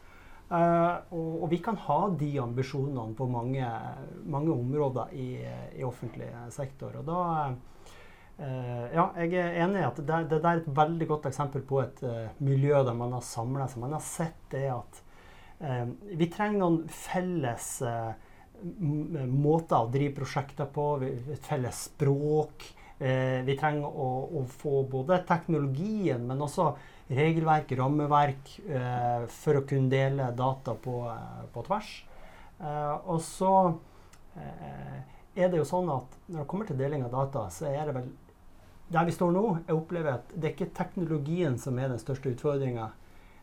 [0.48, 3.68] Uh, og, og vi kan ha de ambisjonene på mange,
[4.32, 5.26] mange områder i,
[5.76, 6.94] i offentlig sektor.
[7.02, 11.28] Og da uh, ja, jeg er enig i at det, det er et veldig godt
[11.28, 13.84] eksempel på et uh, miljø der man har samla seg.
[13.84, 15.04] Man har sett det at
[15.58, 17.80] vi trenger noen felles
[18.62, 20.84] måter å drive prosjekter på.
[21.34, 22.68] Et felles språk.
[23.02, 26.68] Vi trenger å, å få både teknologien, men også
[27.10, 32.04] regelverk, rammeverk, eh, for å kunne dele data på, eh, på tvers.
[32.60, 33.52] Eh, og så
[34.38, 35.02] eh,
[35.38, 37.96] er det jo sånn at når det kommer til deling av data, så er det
[37.96, 38.10] vel
[38.90, 42.32] der vi står nå, jeg opplever at det er ikke teknologien som er den største
[42.32, 42.92] utfordringa.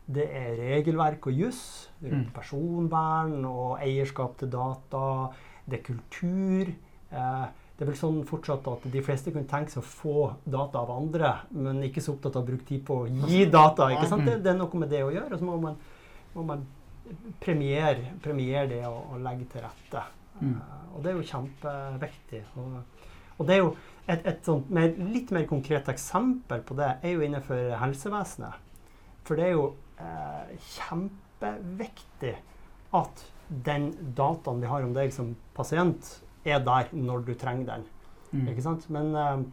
[0.09, 2.33] Det er regelverk og juss rundt Mm.
[2.33, 5.31] personvern og eierskap til data.
[5.67, 6.73] Det er kultur.
[7.11, 10.79] Eh, det er vel sånn fortsatt at de fleste kunne tenke seg å få data
[10.85, 13.89] av andre, men ikke så opptatt av å bruke tid på å gi data.
[13.91, 14.23] ikke sant?
[14.27, 15.35] Det, det er noe med det å gjøre.
[15.35, 15.75] Og så må man,
[16.37, 16.63] må man
[17.43, 20.05] premiere, premiere det og, og legge til rette.
[20.39, 20.55] Mm.
[20.55, 22.41] Eh, og det er jo kjempeviktig.
[22.63, 23.69] Og, og det er jo
[24.05, 28.63] et, et sånt mer, litt mer konkret eksempel på det er jo innenfor helsevesenet.
[29.27, 32.37] For det er jo eh, kjempeviktig
[32.95, 33.27] at
[33.65, 37.85] den dataen vi har om deg som pasient, er der når du trenger den.
[38.31, 38.47] Mm.
[38.51, 38.89] Ikke sant?
[38.93, 39.45] Men eh,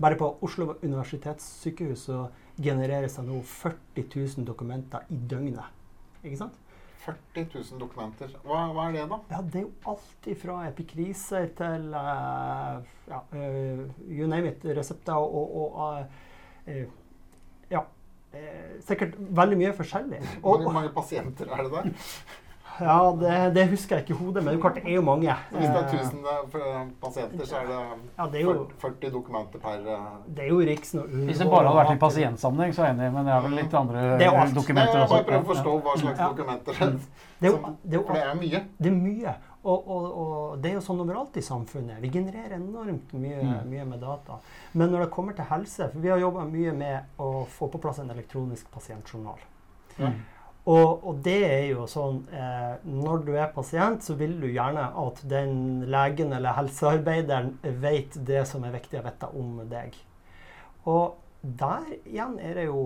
[0.00, 2.26] bare på Oslo universitetssykehus så
[2.60, 4.04] genereres det nå 40
[4.38, 5.64] 000 dokumenter i døgnet.
[6.24, 6.60] Ikke sant?
[7.04, 8.32] 40 000 dokumenter.
[8.46, 9.18] Hva, hva er det, da?
[9.30, 12.78] Ja, det er jo alt fra epikriser til uh,
[13.10, 16.06] ja, uh, you name it, resepter og, og
[16.68, 16.84] uh,
[17.72, 17.84] Ja.
[18.82, 20.18] sikkert veldig mye forskjellig.
[20.42, 21.92] Hvor mange pasienter er det der?
[22.80, 25.36] Ja, det, det, husker jeg ikke i hodet, men det er jo mange.
[25.50, 27.78] Så hvis det er 1000 eh, pasienter, så er det,
[28.18, 31.68] ja, det er jo, 40 dokumenter per eh, Det er jo riks Hvis det bare
[31.68, 34.28] hadde vært i pasientsammenheng, så er jeg enig, men det er vel litt andre det
[34.28, 36.30] er dokumenter er Jeg bare prøv å forstå hva slags ja.
[36.34, 37.00] dokumenter det er.
[37.40, 38.62] Det er jo, det er jo, for det er mye.
[38.78, 39.34] Det er mye.
[39.64, 41.96] Og, og, og, det er jo sånn overalt i samfunnet.
[42.02, 43.54] Vi genererer enormt mye, mm.
[43.70, 44.36] mye, med data.
[44.76, 47.80] Men når det kommer til helse For vi har jobba mye med å få på
[47.80, 49.40] plass en elektronisk pasientjournal.
[49.96, 50.18] Mm.
[50.64, 54.86] Og, og, det er jo sånn eh, Når du er pasient, så vil du gjerne
[54.96, 59.98] at den legen eller helsearbeideren vet det som er viktig å vite om deg.
[60.88, 62.84] Og der igjen er det jo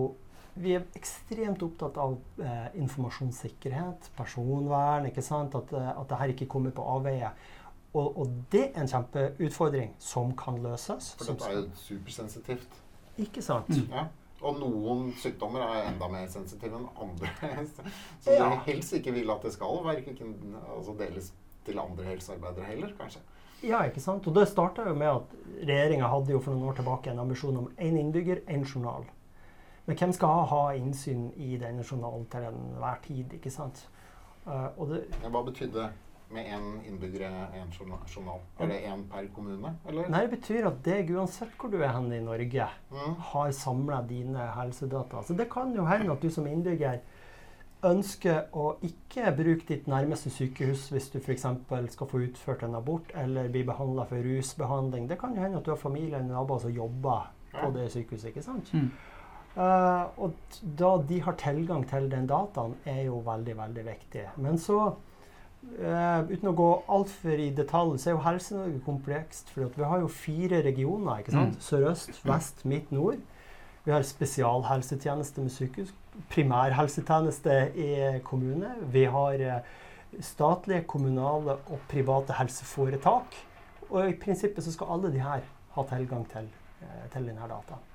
[0.59, 5.55] Vi er ekstremt opptatt av eh, informasjonssikkerhet, personvern, ikke sant?
[5.55, 7.29] At, eh, at det her ikke kommer på avveie.
[7.93, 11.13] Og, og, det er en kjempeutfordring som kan løses.
[11.15, 12.81] For dette er jo supersensitivt.
[13.23, 13.71] Ikke sant?
[13.71, 13.87] Mm.
[13.93, 14.03] Ja.
[14.39, 17.31] Og noen sykdommer er enda mer sensitive enn andre.
[18.23, 18.47] Så ja.
[18.47, 21.33] du helst ikke vil at det skal verken altså deles
[21.67, 23.21] til andre helsearbeidere heller, kanskje.
[23.63, 24.27] Ja, ikke sant.
[24.27, 25.33] Og det starta jo med at
[25.67, 29.03] regjeringa hadde jo for noen år tilbake en ambisjon om én innbygger, én journal.
[29.85, 33.87] Men hvem skal ha innsyn i denne journalen til enhver tid, ikke sant?
[34.45, 35.89] Uh, det, Hva betydde det?
[36.31, 38.39] Med én innbygger én journal?
[38.59, 39.75] Er det én per kommune?
[39.87, 40.09] Eller?
[40.09, 43.15] Nei, Det betyr at deg, uansett hvor du er hen i Norge, mm.
[43.31, 45.23] har samla dine helsedata.
[45.23, 46.99] Så det kan jo hende at du som innbygger
[47.87, 51.45] ønsker å ikke bruke ditt nærmeste sykehus hvis du f.eks.
[51.93, 55.07] skal få utført en abort eller bli behandla for rusbehandling.
[55.07, 58.33] Det kan jo hende at du har familie eller naboer som jobber på det sykehuset.
[58.33, 58.73] ikke sant?
[58.73, 58.91] Mm.
[59.55, 64.25] Uh, og da de har tilgang til den dataen, er jo veldig, veldig viktig.
[64.43, 64.91] Men så
[65.77, 69.51] Uh, uten å gå altfor i detalj, så er jo Helse-Norge komplekst.
[69.53, 71.21] For vi har jo fire regioner.
[71.21, 71.59] ikke sant?
[71.59, 71.65] Mm.
[71.65, 73.21] Sørøst, vest, midt, nord.
[73.85, 75.93] Vi har spesialhelsetjeneste med sykehus.
[76.33, 77.91] Primærhelsetjeneste i
[78.25, 78.73] kommune.
[78.91, 79.61] Vi har uh,
[80.25, 83.39] statlige, kommunale og private helseforetak.
[83.89, 86.51] Og i prinsippet så skal alle de her ha tilgang til,
[86.81, 87.87] uh, til denne dataen.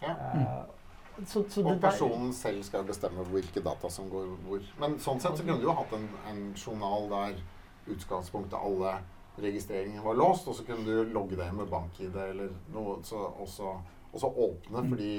[0.00, 0.16] Ja.
[0.34, 0.79] Mm.
[1.26, 4.62] Så, så og personen selv skal bestemme hvilke data som går hvor.
[4.80, 7.42] Men sånn sett så kunne du jo hatt en, en journal der
[7.90, 8.98] utgangspunktet alle
[9.40, 13.48] registreringer var låst, og så kunne du logge deg med bank-ID eller noe, så, og
[13.48, 15.14] så åpne fordi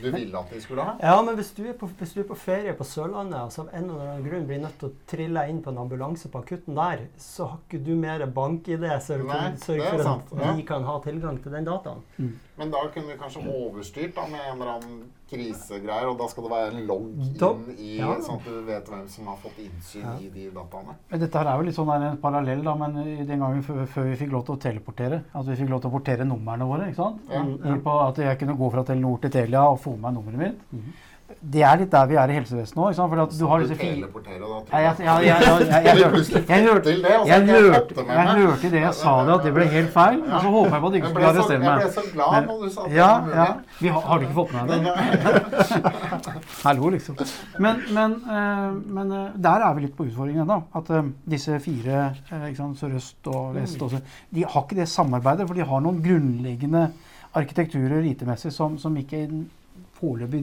[0.00, 0.94] du ville at de skulle ha?
[1.02, 3.72] Ja, men hvis du er på, du er på ferie på Sørlandet og så av
[3.74, 6.78] en eller annen grunn blir nødt til å trille inn på en ambulanse på akutten
[6.78, 10.54] der, så har ikke du mer bank-ID så du kan sørge for at ja.
[10.56, 12.04] de kan ha tilgang til den dataen.
[12.16, 12.32] Mm.
[12.60, 14.96] Men da kunne vi kanskje overstyrt da, med en eller annen
[15.30, 18.10] krisegreier, og da skal det være en logg inn i, ja.
[18.20, 20.16] sånn at du vet hvem som har fått innsyn ja.
[20.20, 20.98] i de dataene.
[21.14, 24.18] Dette her er jo litt sånn en parallell, da, men den gangen før, før, vi
[24.20, 27.00] fikk lov til å teleportere, at vi fikk lov til å portere numrene våre, ikke
[27.00, 27.32] sant?
[27.32, 27.78] Ja.
[27.86, 30.68] På at jeg kunne gå fra Telenor til Telia og få med meg nummeret mitt.
[30.76, 30.92] Mm
[31.40, 32.84] det er litt der vi er i helsevesenet nå.
[32.96, 33.04] For
[33.38, 34.06] du har disse fire
[34.72, 34.82] Jeg
[36.66, 36.90] hørte
[38.72, 40.18] det jeg sa det, at det ble helt feil.
[40.22, 41.68] Og så håper jeg på at du ikke skulle arrestere meg.
[41.68, 42.92] Jeg ble så glad når du sa det.
[42.96, 43.48] Ja, ja.
[43.80, 44.92] Vi har, har, du ikke fått med deg det?
[46.64, 47.14] Hallo, liksom.
[47.58, 49.18] Men, men, uh, men uh,
[49.48, 50.58] der er vi litt på utfordringen ennå.
[50.78, 50.98] At uh,
[51.36, 51.96] disse fire,
[52.28, 53.98] Sørøst og Vest også,
[54.32, 55.46] de har ikke det samarbeidet.
[55.48, 56.82] For de har noen grunnleggende
[57.38, 59.20] arkitekturer IT-messig som, som ikke
[59.98, 60.42] foreløpig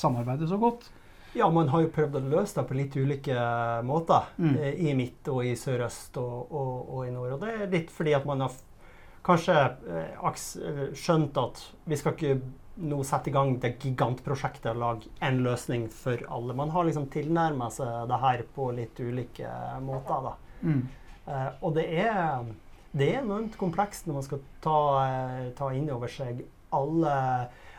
[0.00, 0.88] samarbeider så godt?
[1.32, 3.36] Ja, man har jo prøvd å løse det på litt ulike
[3.86, 4.32] måter.
[4.40, 4.54] Mm.
[4.56, 7.36] Eh, I midt og i sørøst og, og, og, i nord.
[7.36, 8.56] Og det er litt fordi at man har
[9.26, 9.58] kanskje
[9.94, 12.40] eh, skjønt at vi skal ikke
[12.80, 16.56] nå sette i gang det gigantprosjektet og lage en løsning for alle.
[16.56, 19.50] Man har liksom tilnærma seg det her på litt ulike
[19.84, 20.30] måter.
[20.30, 20.34] da.
[20.64, 20.80] Mm.
[21.26, 22.46] Uh, og det er,
[22.96, 24.78] det er enormt komplekst når man skal ta,
[25.58, 26.40] ta inn over seg
[26.74, 27.12] alle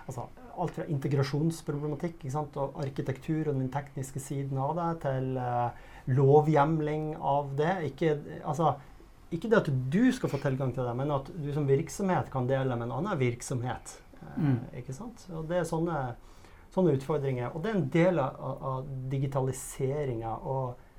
[0.05, 0.27] altså,
[0.59, 7.51] alt fra integrasjonsproblematikk og arkitektur og den tekniske siden av det, til uh, lovhjemling av
[7.59, 7.73] det.
[7.91, 8.73] Ikke, altså,
[9.29, 12.49] ikke, det at du skal få tilgang til det, men at du som virksomhet kan
[12.49, 13.97] dele med en annen virksomhet.
[14.21, 14.59] Uh, mm.
[14.81, 15.27] Ikke sant?
[15.35, 15.99] Og det er sånne,
[16.73, 17.51] sånne, utfordringer.
[17.51, 20.37] Og det er en del av, av digitaliseringa.
[20.41, 20.89] Og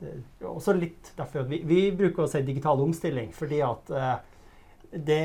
[0.00, 0.18] det
[0.48, 4.16] også litt derfor vi, vi, bruker å si digital omstilling, fordi at uh,
[4.94, 5.24] det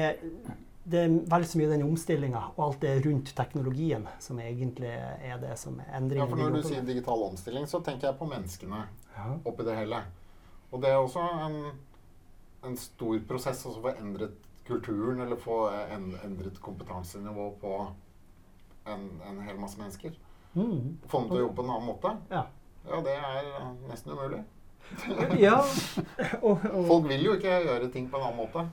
[0.84, 5.41] det er veldig så mye den omstillinga og alt det rundt teknologien som egentlig er
[5.41, 6.23] det som er endringen.
[6.23, 8.82] Ja, for Når du sier digital omstilling, så tenker jeg på menneskene
[9.15, 9.27] ja.
[9.43, 10.01] oppi det hele.
[10.71, 11.59] Og det er også en,
[12.65, 14.38] en stor prosess å få endret
[14.69, 17.75] kulturen eller få endret kompetansenivå på
[18.89, 20.15] en, en hel masse mennesker.
[20.53, 20.97] Mm.
[21.09, 22.15] Få dem til å jobbe på en annen måte.
[22.32, 22.45] Ja.
[22.89, 24.43] Ja, det er eh, nesten umulig.
[25.38, 25.59] Ja.
[26.47, 28.63] Og, og, Folk vil jo ikke gjøre ting på en annen måte.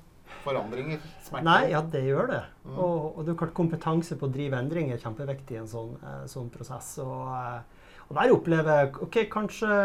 [0.47, 1.47] Forandringer smerter.
[1.49, 2.42] Nei, ja, det gjør det.
[2.64, 2.76] Mm.
[2.78, 5.97] Og, og det er klart kompetanse på å drive endring er kjempeviktig i en sånn,
[6.03, 6.92] eh, sånn prosess.
[7.03, 9.78] Og, eh, og der opplever jeg ok, kanskje,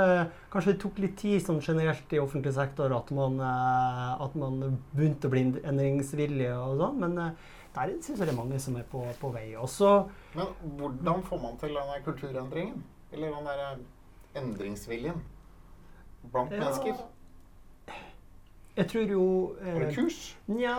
[0.54, 4.60] kanskje det tok litt tid sånn generelt i offentlig sektor at man, eh, at man
[4.94, 7.18] begynte å bli endringsvillig og sånn, men
[7.74, 9.56] der syns jeg det er mange som er på, på vei.
[9.56, 10.10] også.
[10.36, 12.84] Men hvordan får man til den kulturendringen?
[13.12, 15.18] Eller den der endringsviljen
[16.32, 16.60] blant Ja.
[16.60, 17.02] mennesker?
[18.78, 19.24] Jeg tror jo
[19.66, 20.20] Er det eh, kurs?
[20.48, 20.76] Nja,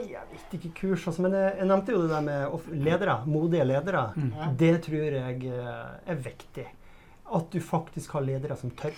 [0.00, 3.16] jeg vet ikke kurs, altså, men jeg, jeg nevnte jo det der med off- ledere,
[3.26, 4.04] modige ledere.
[4.16, 4.30] Mm.
[4.56, 5.82] Det tror jeg eh,
[6.14, 6.66] er viktig.
[7.34, 8.94] At du faktisk har ledere som tør.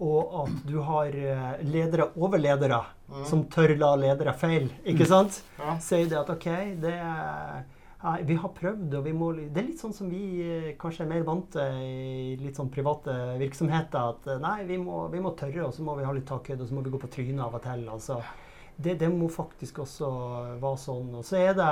[0.00, 3.20] Og at du har eh, ledere over ledere Mm.
[3.24, 4.64] som tør la ledere feil.
[4.84, 5.36] Ikke sant?
[5.60, 5.76] Ja.
[5.78, 6.46] Sier det at OK,
[6.82, 7.60] det er,
[8.00, 11.08] vi har prøvd, og vi må Det er litt sånn som vi eh, kanskje er
[11.14, 14.12] mer vant til i litt sånn private virksomheter.
[14.12, 16.60] At eh, nei, vi må, vi må tørre, og så må vi ha litt takhøyde,
[16.62, 17.86] og så må vi gå på trynet av og til.
[17.88, 18.20] Altså,
[18.76, 20.10] det, det må faktisk også
[20.60, 21.14] være sånn.
[21.16, 21.70] Og så er det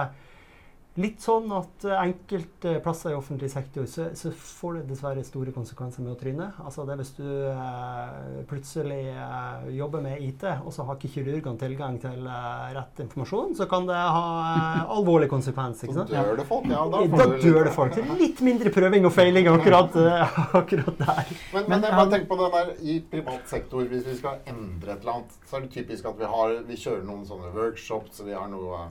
[1.01, 5.51] litt sånn at eh, enkelte plasser i offentlig sektor så, så får det dessverre store
[5.55, 6.47] konsekvenser med å tryne.
[6.63, 11.59] Altså det Hvis du eh, plutselig eh, jobber med IT, og så har ikke kirurgene
[11.59, 15.91] tilgang til eh, rett informasjon, så kan det ha eh, alvorlige konsekvenser.
[15.91, 16.71] ikke Så dør det folk.
[16.71, 17.99] Ja, da, Da, det dør det folk.
[18.21, 21.35] Litt mindre prøving og feiling akkurat, eh, akkurat der.
[21.57, 24.95] Men, men, jeg bare tenker på det der i privat sektor, hvis vi skal endre
[24.95, 28.23] et eller annet, så er det typisk at vi, har, vi kjører noen sånne workshops,
[28.23, 28.87] vi har noe,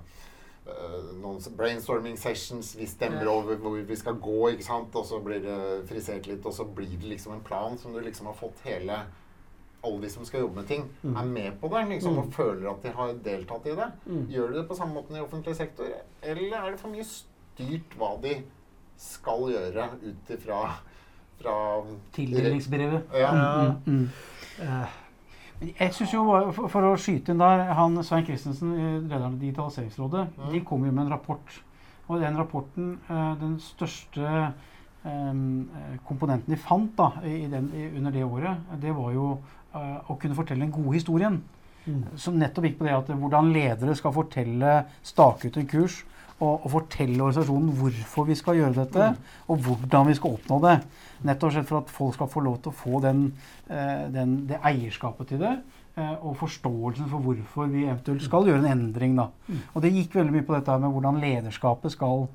[0.65, 5.41] noen brainstorming sessions, vi stemmer over hvor vi skal gå, ikke sant, og så blir
[5.43, 8.61] det frisert litt, og så blir det liksom en plan som du liksom har fått
[8.63, 9.01] hele
[9.83, 11.17] alle de som skal jobbe med ting, Mm.
[11.19, 12.31] er med på det liksom, og Mm.
[12.31, 13.91] føler at de har deltatt i det.
[14.07, 14.27] Mm.
[14.31, 15.85] Gjør de det på samme måten i offentlig sektor,
[16.21, 18.43] eller er det for mye styrt hva de
[18.97, 20.75] skal gjøre ut ifra
[21.41, 21.83] fra
[22.13, 23.03] Tildelingsbrevet.
[23.13, 23.31] Ja.
[23.85, 24.09] Mm, mm.
[25.79, 26.23] Jeg synes jo,
[26.55, 30.51] for, for å skyte inn der, han Svein Christensen, eh, lederen av Digitaliseringsrådet, Mm.
[30.51, 31.57] de kom jo med en rapport.
[32.09, 34.53] Og den rapporten, eh, den største
[35.05, 39.37] eh, komponenten de fant da, i den, under det året, det var jo
[39.73, 41.41] å kunne fortelle den gode historien.
[41.87, 42.03] mm.
[42.15, 46.03] Som nettopp gikk på det at hvordan ledere skal fortelle, stake ut en kurs
[46.43, 49.09] og, fortelle organisasjonen hvorfor vi skal gjøre dette,
[49.47, 50.75] og hvordan vi skal oppnå det.
[51.23, 53.25] Nettopp sett for at folk skal få lov til å få den,
[53.69, 55.55] eh, den, det eierskapet til det.
[55.95, 59.15] eh, Og forståelsen for hvorfor vi eventuelt skal gjøre en endring.
[59.15, 59.29] Da.
[59.73, 62.27] Og det gikk veldig mye på dette med hvordan lederskapet skal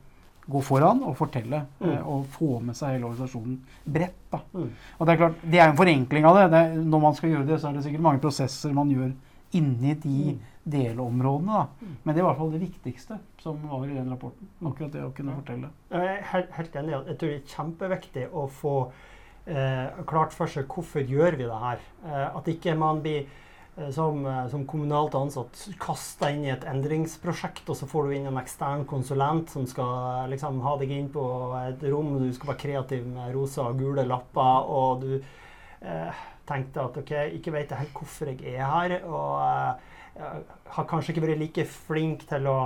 [0.49, 1.67] gå foran og fortelle.
[1.81, 1.97] Mm.
[2.07, 4.21] Og få med seg hele organisasjonen bredt.
[4.33, 4.41] Da.
[4.55, 4.71] Mm.
[4.99, 6.51] Og det er klart, det er en forenkling av det.
[6.55, 9.11] det er, når man skal gjøre det, så er det sikkert mange prosesser man gjør
[9.53, 10.39] inni de Mm.
[10.69, 11.47] delområdene.
[11.47, 11.67] Da.
[12.05, 14.49] Men det er i hvert fall det viktigste som var i den rapporten.
[14.67, 15.71] Akkurat det å kunne fortelle.
[15.91, 16.91] Jeg er helt, helt enig.
[17.07, 18.75] Jeg tror det er kjempeviktig å få
[19.47, 21.79] eh, klart for seg hvorfor gjør vi det her.
[22.05, 23.25] Eh, at ikke man blir
[23.79, 28.17] eh, som, eh, som kommunalt ansatt kasta inn i et endringsprosjekt, og så får du
[28.19, 31.25] inn en ekstern konsulent som skal eh, liksom ha deg inn på
[31.65, 35.15] et rom, du skal være kreativ med rosa og gule lapper, og du
[35.81, 36.13] eh,
[36.49, 40.45] tenkte at OK, ikke vet jeg helt hvorfor jeg er her, og eh, jeg
[40.75, 42.59] har kanskje ikke vært like flink til å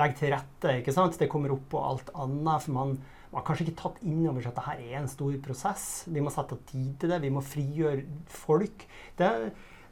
[0.00, 0.76] legge til rette.
[0.78, 1.18] ikke sant?
[1.18, 2.64] Det kommer opp på alt annet.
[2.64, 2.94] for man,
[3.30, 5.86] man har kanskje ikke tatt inn over seg at dette er en stor prosess.
[6.06, 7.20] Vi må sette av tid til det.
[7.24, 8.86] Vi må frigjøre folk.
[9.18, 9.30] Det,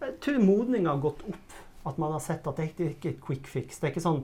[0.00, 1.56] jeg tror modninga har gått opp.
[1.88, 3.78] At man har sett at det er ikke er et quick fix.
[3.78, 4.22] Det er ikke sånn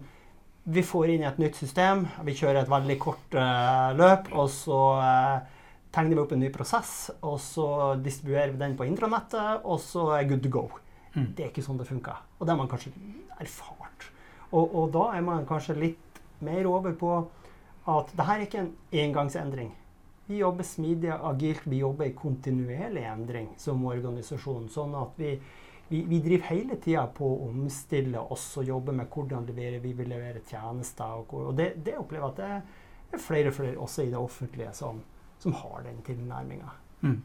[0.65, 4.47] vi får inn i et nytt system, vi kjører et veldig kort uh, løp, og
[4.49, 5.54] så eh,
[5.95, 7.69] tegner vi opp en ny prosess, og så
[8.03, 10.67] distribuerer vi den på intranettet, og så er good to go.
[11.15, 11.31] Mm.
[11.37, 12.19] Det er ikke sånn det funker.
[12.39, 12.91] Og det har man kanskje
[13.39, 14.09] erfart.
[14.51, 17.15] Og, og da er man kanskje litt mer over på
[17.91, 18.73] at det her er ikke en
[19.05, 19.73] engangsendring.
[20.27, 24.71] Vi jobber smidig og agilt, vi jobber i kontinuerlig endring som organisasjon.
[24.73, 25.35] Sånn at vi,
[25.91, 29.93] vi, vi driver hele tida på å omstille oss og jobbe med hvordan leverer vi
[29.99, 31.19] vil levere tjenester.
[31.21, 34.23] Og, og det, det opplever jeg at det er flere og flere også i det
[34.23, 35.03] offentlige som,
[35.45, 36.73] som har den tilnærminga.
[37.05, 37.21] Mm.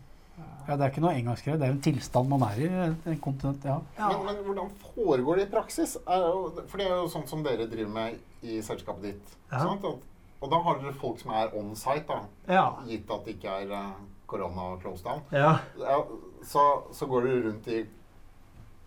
[0.67, 2.67] Ja, Det er ikke noe engangsgreie, det er en tilstand man er i.
[3.11, 3.80] En kontinent, ja.
[3.97, 5.97] Men, men hvordan foregår det i praksis?
[6.05, 9.34] For det er jo sånn som dere driver med i selskapet ditt.
[9.51, 9.65] Ja.
[9.65, 9.84] Sant?
[9.89, 12.22] Og, da har dere folk som er on site, da.
[12.47, 12.67] Ja.
[12.88, 13.89] Gitt at det ikke er eh,
[14.30, 15.26] korona close down.
[15.36, 15.57] ja.
[15.82, 15.99] Ja,
[16.47, 16.61] så,
[16.95, 17.82] så går dere rundt i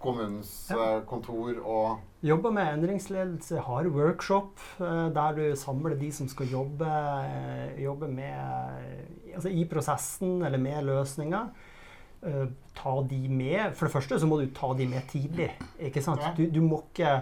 [0.02, 6.28] kommunens eh, kontor og Jobber med endringsledelse, har workshop eh, der du samler de som
[6.30, 11.40] skal jobbe, eh, jobbe med, altså i prosessen eller med løsninga.
[12.22, 12.44] Eh,
[12.78, 13.74] ta de med.
[13.74, 15.50] For det første så må du ta de med tidlig.
[15.82, 16.22] ikke sant?
[16.38, 17.16] Du, du må ikke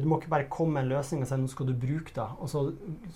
[0.00, 2.24] Du må ikke bare komme med en løsning og si nå skal du bruke det,
[2.40, 2.62] og så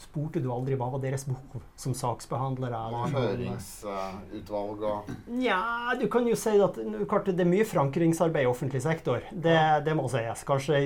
[0.02, 2.80] spurte du aldri hva var deres behov som saksbehandlere.
[3.14, 5.60] Høringsutvalg og Nja,
[6.00, 9.24] du kan jo si at klart, det er mye forankringsarbeid i offentlig sektor.
[9.32, 10.44] Det, det må sies.
[10.48, 10.82] Kanskje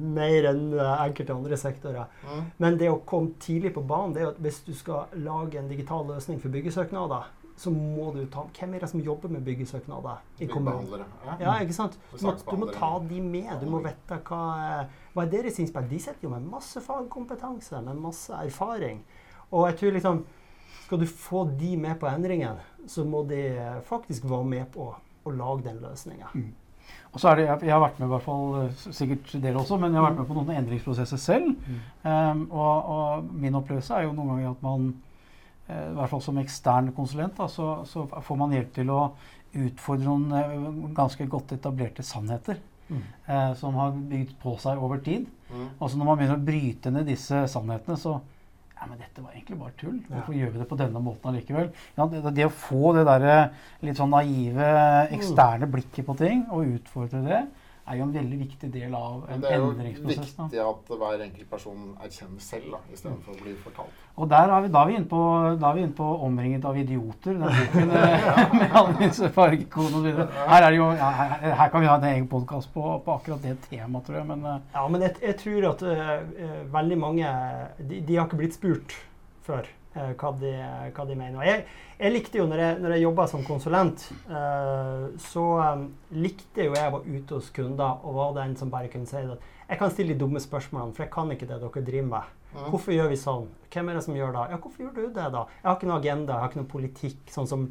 [0.00, 2.10] mer enn eh, enkelte andre sektorer.
[2.26, 2.46] mm.
[2.62, 5.70] Men det å komme tidlig på banen, det er at hvis du skal lage en
[5.70, 7.30] digital løsning for byggesøknader,
[7.60, 11.04] så må du ta Hvem er det som jobber med byggesøknader i kommunen?
[11.42, 11.98] Ja, ikke sant?
[12.14, 13.50] Du må, du må ta de med.
[13.60, 15.88] Du må vite hva, hva er deres innspill.
[15.90, 19.02] De sitter jo med masse fagkompetanse, med masse erfaring.
[19.50, 20.24] Og jeg tror liksom
[20.86, 22.56] Skal du få de med på endringen,
[22.90, 23.44] så må de
[23.86, 26.32] faktisk være med på å lage den løsninga.
[27.12, 29.78] Og så er det, jeg, har vært med, i hvert fall, eh, sikkert dere også,
[29.78, 31.52] men jeg har vært med på noen endringsprosesser selv.
[32.02, 35.09] Um, og, og min opplevelse er jo noen ganger at man, eh,
[35.70, 39.00] i hvert fall som ekstern konsulent, da, så, så får man hjelp til å
[39.60, 42.60] utfordre noen eh, ganske godt etablerte sannheter.
[42.90, 43.02] Mm.
[43.26, 45.28] eh, som har bygd på seg over tid.
[45.52, 45.66] Mm.
[45.78, 48.16] Og så når man begynner å bryte ned disse sannhetene, så
[48.80, 50.00] ja, men dette var egentlig bare tull.
[50.08, 50.16] Ja.
[50.16, 51.68] Hvorfor gjør vi det på denne måten allikevel?
[51.94, 53.26] Ja, det, det å få det der
[53.86, 55.14] litt sånn naive, Mm.
[55.20, 57.40] eksterne blikket på ting, og utfordre det,
[57.90, 60.34] er jo en veldig viktig del av Men endringsprosess.
[60.52, 64.04] det er jo viktig at hver enkelt person erkjenner selv, da, istedenfor å bli fortalt.
[64.20, 65.22] Og der er vi, da er vi inne på,
[65.60, 70.28] da vi inne på 'Omringet av idioter', den boken eh, med alle disse fargekodene videre.
[70.46, 73.56] Her, er jo, her, her kan vi ha en egen podkast på, på akkurat det
[73.68, 74.26] temaet, tror jeg.
[74.30, 77.36] Men eh, Ja, men jeg, jeg tror at eh, veldig mange
[77.78, 78.96] de, de har ikke blitt spurt
[79.46, 80.50] før hva, de,
[80.94, 81.40] hva de mener.
[81.46, 81.64] Jeg,
[81.98, 85.86] jeg likte jo, når jeg, når jeg jobba som konsulent, eh, så eh,
[86.22, 89.18] likte jo jeg å være ute hos kunder og var den som bare kunne si
[89.20, 92.36] at jeg kan stille de dumme spørsmålene, for jeg kan ikke det dere driver med.
[92.50, 92.64] Mm.
[92.72, 93.44] Hvorfor gjør vi sånn?
[93.70, 94.46] Hvem er det som gjør det?
[94.50, 95.44] Ja, hvorfor gjør du det, da?
[95.60, 97.20] Jeg har ikke noe agenda, jeg har ikke noe politikk.
[97.30, 97.68] Sånn som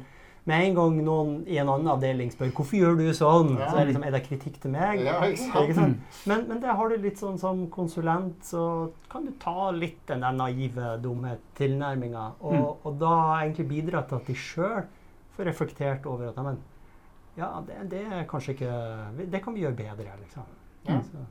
[0.48, 3.66] med en gang noen i en annen avdeling spør hvorfor gjør du sånn, Ja.
[3.70, 5.02] så er det liksom, er det kritikk til meg?
[5.04, 5.98] Ja, ikke sant?
[6.26, 10.20] Men, men det har du litt sånn som konsulent, så kan du ta litt den
[10.24, 13.12] der naive, dumme tilnærminga, og, og da
[13.42, 14.82] egentlig bidra til at de sjøl
[15.36, 16.58] får reflektert over at men,
[17.36, 18.72] ja, det, det er kanskje ikke
[19.30, 20.48] Det kan vi gjøre bedre, liksom.
[20.88, 20.96] Ja.
[21.04, 21.22] Så,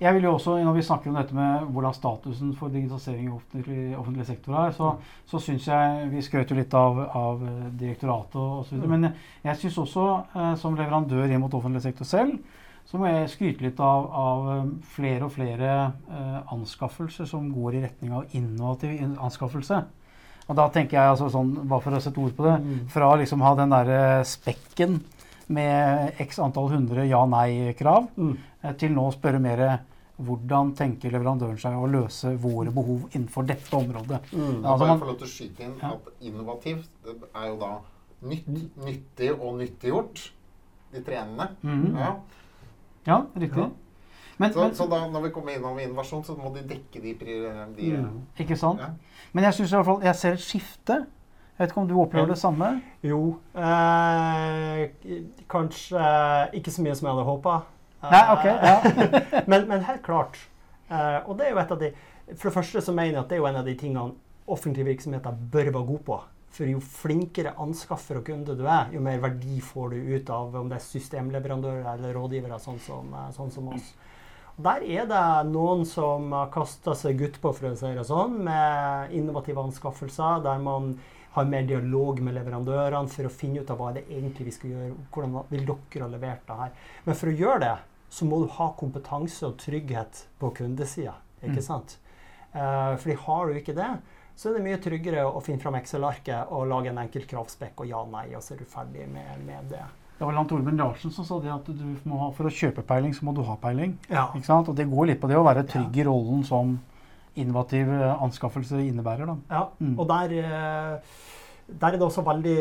[0.00, 3.32] Jeg vil jo også, Når vi snakker om dette med hvordan statusen for digitalisering i
[3.32, 4.92] offentlig, offentlig sektor er, så,
[5.26, 8.76] så syns jeg Vi skrøt jo litt av, av eh, direktoratet osv.
[8.76, 8.92] Mm.
[8.92, 9.08] Men
[9.44, 12.36] jeg syns også, eh, som leverandør inn mot offentlig sektor selv,
[12.86, 15.72] så må jeg skryte litt av, av eh, flere og flere
[16.12, 19.80] eh, anskaffelser som går i retning av innovativ anskaffelse.
[20.46, 22.84] Og da tenker jeg altså sånn, bare for å sette ord på det, Mm.
[22.92, 25.00] fra liksom ha den derre spekken
[25.48, 28.36] med x antall hundre ja-nei-krav, mm.
[28.62, 29.62] eh, til nå å spørre mer
[30.16, 34.22] hvordan tenker leverandøren seg å løse våre behov innenfor dette området.
[34.32, 34.64] Mm.
[34.64, 35.90] Altså, man- få lov til å skyte inn Ja.
[35.92, 37.72] at innovativt det er jo da
[38.22, 40.30] nytt, nyttig og nyttiggjort.
[40.92, 41.48] De trenende.
[41.62, 41.96] Mm.
[41.98, 42.14] Ja.
[43.06, 43.58] Ja, riktig.
[43.58, 43.70] Ja.
[44.38, 47.14] Men, Så, men, så da, når vi kommer innom innovasjon, så må de dekke de,
[47.76, 48.22] de Mm.
[48.38, 48.80] ikke sant?
[48.80, 48.90] Ja.
[49.32, 51.06] Men jeg synes i hvert fall, jeg ser et skifte.
[51.56, 52.66] Jeg vet ikke om du opplever det samme?
[53.00, 53.20] Jo,
[53.56, 54.82] eh,
[55.48, 56.02] kanskje
[56.58, 57.54] ikke så mye som jeg hadde håpa.
[58.04, 58.74] Nei, ok, ja.
[59.50, 60.36] men, men helt klart.
[60.90, 61.88] Eh, og det er jo et av de
[62.28, 64.12] For det første så mener jeg at det er jo en av de tingene
[64.52, 66.20] offentlige virksomheter bør være gode på.
[66.56, 70.60] For jo flinkere anskaffer og kunde du er, jo mer verdi får du ut av
[70.60, 73.94] om det er systemleverandører eller rådgivere, sånn som, eh, sånn som oss.
[74.58, 78.42] Og Der er det noen som har kasta seg utpå, for å si det sånn,
[78.44, 80.98] med innovative anskaffelser, der man
[81.36, 84.72] har mer dialog med leverandørene for å finne ut av hva det egentlig vi skal
[84.72, 84.96] gjøre.
[85.14, 86.74] Hvordan vil dere ha levert det her?
[87.06, 87.74] Men for å gjøre det,
[88.16, 91.14] så må du ha kompetanse og trygghet på kundesida.
[91.42, 91.66] Ikke Mm.
[91.68, 91.98] sant?
[92.54, 93.90] Uh, fordi har du ikke det,
[94.36, 97.88] så er det mye tryggere å finne fram Excel-arket og lage en enkel kravspekk og
[97.88, 99.84] ja-nei, og så er du ferdig med, med det.
[100.18, 103.26] Det var Lant Olmen Larsen som sa det at ha, for å kjøpe peiling, så
[103.28, 103.98] må du ha peiling.
[104.08, 104.30] Ja.
[104.32, 106.78] Og det går litt på det å være trygg i rollen som
[107.36, 107.88] innovativ
[108.20, 109.26] anskaffelse innebærer.
[109.26, 109.36] da.
[109.50, 109.98] Ja, Mm.
[109.98, 111.00] og der, eh,
[111.80, 112.58] der er det også veldig,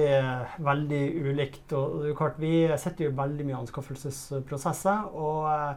[0.59, 1.01] veldig
[1.32, 1.73] ulikt.
[1.73, 5.15] Og klart, vi sitter jo veldig mye anskaffelsesprosesser.
[5.15, 5.76] Og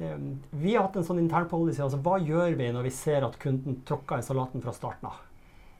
[0.00, 0.16] eh,
[0.52, 1.80] vi har hatt en sånn intern policy.
[1.82, 5.20] altså Hva gjør vi når vi ser at kunden tråkker i salaten fra starten av?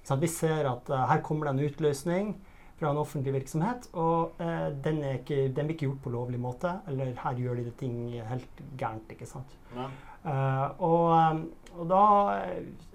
[0.04, 2.34] Så at vi ser at eh, her kommer det en utløsning
[2.82, 6.40] fra en offentlig virksomhet, og eh, den, er ikke, den blir ikke gjort på lovlig
[6.42, 6.72] måte.
[6.90, 9.06] Eller her gjør de det ting helt gærent.
[9.14, 9.52] ikke sant?
[9.76, 9.86] Ja.
[10.22, 12.04] Eh, og, eh, og da
[12.42, 12.92] eh,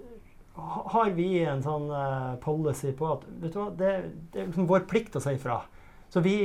[0.94, 1.90] har vi en sånn
[2.42, 3.92] policy på at vet du hva, det,
[4.32, 5.60] det er liksom vår plikt å si ifra.
[6.10, 6.38] Så vi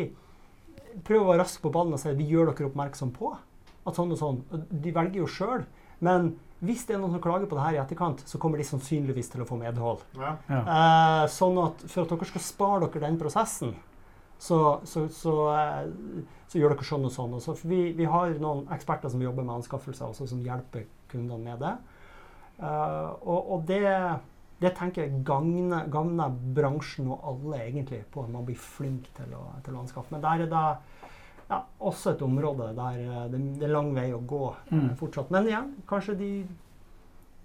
[1.08, 3.98] prøver å være raske på ballen og si at vi gjør dere oppmerksom på at
[3.98, 4.42] sånn og sånn.
[4.70, 5.66] De velger jo sjøl,
[6.04, 8.68] men hvis det er noen som klager på det her i etterkant, så kommer de
[8.68, 10.06] sannsynligvis til å få medhold.
[10.16, 10.38] Ja.
[10.48, 10.62] Ja.
[10.62, 13.74] Eh, sånn at for at dere skal spare dere den prosessen,
[14.44, 17.36] så, så, så, eh, så gjør dere sånn og sånn.
[17.38, 20.86] Og så, for vi, vi har noen eksperter som jobber med anskaffelser, også, som hjelper
[21.14, 21.74] kundene med det.
[22.60, 23.80] Uh, og, og det,
[24.62, 29.32] det tenker jeg gagner, gagner bransjen og alle egentlig på at man blir flink til
[29.36, 30.14] å, til å anskaffe.
[30.14, 30.66] Men der er det
[31.50, 34.94] ja, også et område der eh, det, det er lang vei å gå Mm.
[34.98, 35.32] fortsatt.
[35.34, 36.30] Men igjen, kanskje de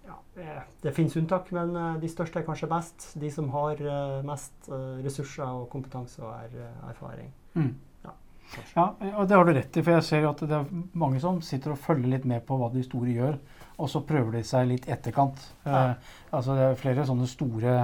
[0.09, 3.09] ja, Det finnes unntak, men eh, de største er kanskje best.
[3.21, 7.29] De som har eh, mest eh, ressurser og kompetanse og er, erfaring.
[7.55, 7.75] Mm.
[8.07, 8.15] Ja.
[8.77, 8.87] Ja,
[9.19, 9.83] og det har du rett i.
[9.85, 12.71] For jeg ser at det er mange som sitter og følger litt med på hva
[12.73, 13.37] de store gjør,
[13.79, 15.43] og så prøver de seg litt i etterkant.
[15.67, 15.83] Ja.
[15.91, 17.77] Eh, altså det er flere sånne store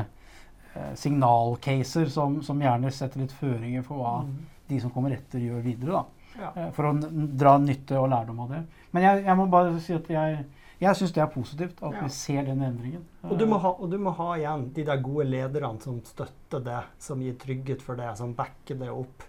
[0.75, 4.35] eh, signalcaser som, som gjerne setter litt føringer for hva Mm.
[4.69, 5.93] de som kommer etter, gjør videre.
[6.01, 6.05] da.
[6.41, 6.51] Ja.
[6.57, 6.95] Eh, For å
[7.37, 8.63] dra nytte og lærdom av det.
[8.97, 10.45] Men jeg, jeg må bare si at jeg,
[10.81, 12.03] jeg syns det er positivt at Ja.
[12.03, 13.05] vi ser den endringen.
[13.23, 16.61] Og du, må ha, og du må ha igjen de der gode lederne som støtter
[16.65, 19.23] det, som gir trygghet for det, som backer det opp.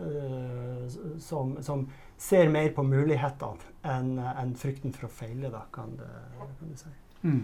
[0.00, 0.88] Uh,
[1.20, 1.82] som, som
[2.16, 6.76] ser mer på mulighetene enn en frykten for å feile, da, kan, det, kan du
[6.78, 6.92] si.
[7.22, 7.42] Mm.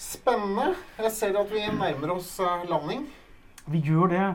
[0.00, 0.74] Spennende.
[0.98, 3.02] Jeg ser at vi nærmer oss eh, landing.
[3.68, 4.28] Vi gjør det.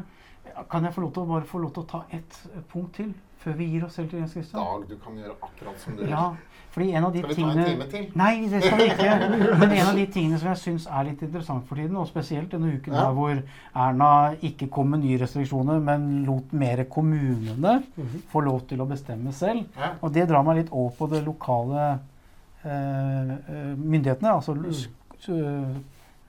[0.69, 2.37] Kan jeg få lov til å bare få lov til å ta ett
[2.69, 4.61] punkt til før vi gir oss selv til Jens Christian?
[4.61, 6.13] Dag, du kan gjøre akkurat som du vil.
[6.13, 6.27] Ja,
[6.75, 8.07] fordi en av de Skal vi ta en time til?
[8.19, 9.11] Nei, det skal vi ikke.
[9.61, 12.51] Men en av de tingene som jeg syns er litt interessant for tiden, og spesielt
[12.51, 13.05] denne uken Ja.
[13.05, 13.39] der hvor
[13.85, 14.09] Erna
[14.43, 17.77] ikke kom med nye restriksjoner, men lot mer kommunene
[18.33, 19.63] få lov til å bestemme selv.
[19.79, 19.93] Ja.
[20.03, 21.87] Og det drar meg litt over på det lokale
[22.65, 25.81] eh, eh, myndighetene, altså Mm.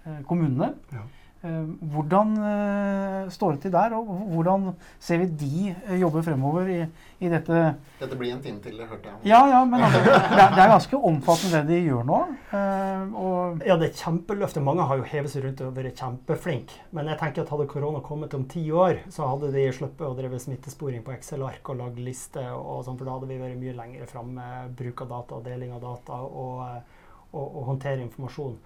[0.07, 0.73] eh, kommunene.
[0.93, 1.03] Ja.
[1.47, 1.63] Eh,
[1.95, 4.69] hvordan eh, står det til der, og hvordan
[4.99, 5.53] ser vi de
[6.01, 6.79] jobber jobbe fremover i,
[7.21, 7.63] i dette
[8.01, 9.31] Dette blir en time til, det hørte jeg.
[9.31, 12.21] Ja, ja, men altså, det, er, det er ganske omfattende det de gjør nå.
[12.57, 14.65] eh, og Ja, det er kjempeløftet.
[14.67, 16.83] Mange har jo hevet seg rundt og vært kjempeflinke.
[16.97, 20.15] Men jeg tenker at hadde korona kommet om ti år, så hadde de sluppet å
[20.19, 23.77] drive smittesporing på Excel-ark og lage lister, og sånn, for da hadde vi vært mye
[23.77, 24.37] lenger framme.
[24.37, 28.57] med bruk av data, deling av data og, eh, og, og håndtere informasjon.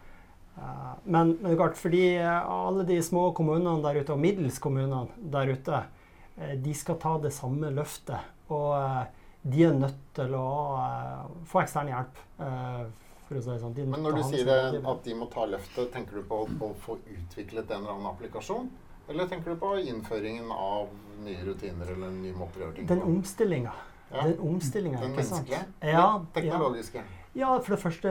[0.61, 5.07] Eh, Men, men klart, fordi eh, alle de små kommunene der ute, og middels kommunene
[5.33, 5.83] der ute,
[6.37, 8.21] eh, de skal ta det samme løftet.
[8.51, 9.07] Og
[9.43, 10.47] de er nødt til å
[11.49, 12.19] få ekstern hjelp.
[13.31, 13.75] si sånn.
[13.87, 16.99] Men når du sier det, at de må ta løftet, tenker du på å få
[17.07, 18.69] utviklet en eller annen applikasjon?
[19.09, 20.89] Eller tenker du på innføringen av
[21.25, 23.07] nye rutiner eller nye måter å gjøre ting Den på?
[23.07, 23.73] omstillinga.
[24.11, 24.23] Ja.
[24.27, 25.49] Den omstillinga, Den ikke sant?
[25.49, 25.93] menneskelige?
[25.93, 26.99] Ja, Den teknologiske?
[26.99, 28.11] Ja, for det første,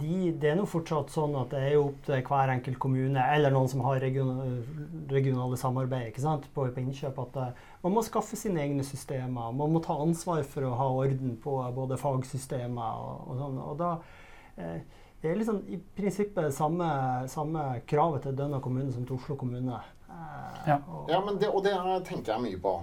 [0.00, 3.22] de, det er nå fortsatt sånn at det er jo opp til hver enkelt kommune,
[3.34, 4.60] eller noen som har regionale,
[5.08, 9.52] regionale samarbeid ikke sant, på, på innkjøp, at eh, man må skaffe sine egne systemer.
[9.56, 13.58] Man må ta ansvar for å ha orden på både fagsystemer og, og sånn.
[13.64, 13.92] Og da
[14.60, 14.80] eh,
[15.22, 16.86] Det er liksom i prinsippet samme,
[17.28, 19.80] samme kravet til Dønna kommune som til Oslo kommune.
[20.08, 20.78] Eh, Ja.
[20.88, 21.72] og- Ja, men det, og det
[22.08, 22.82] tenker jeg mye på.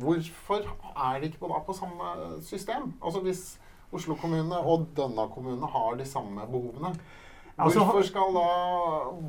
[0.00, 0.64] Hvorfor
[0.96, 2.94] er det ikke på, på samme system?
[3.02, 3.58] Altså Hvis
[3.92, 6.94] Oslo kommune og denne kommune har de samme behovene,
[7.60, 8.44] Altså, hvorfor skal da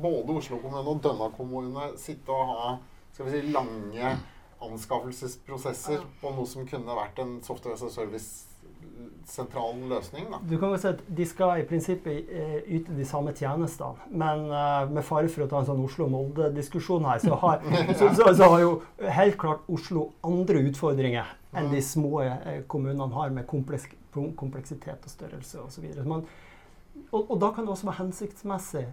[0.02, 2.70] både Oslo kommune og Dønna kommune sitte og ha
[3.12, 4.14] skal vi si, lange
[4.62, 10.30] anskaffelsesprosesser på noe som kunne vært en software as a service-sentral løsning?
[10.32, 10.40] da?
[10.48, 14.46] Du kan jo si at De skal i prinsippet eh, yte de samme tjenestene, men
[14.48, 17.60] eh, med fare for å ta en sånn Oslo-Molde-diskusjon her, så har,
[17.98, 18.72] så, så, så har jo
[19.18, 25.10] helt klart Oslo andre utfordringer enn de små eh, kommunene har med kompleks, kompleksitet og
[25.10, 25.86] størrelse osv.
[27.12, 28.86] Og, og da kan det også være hensiktsmessig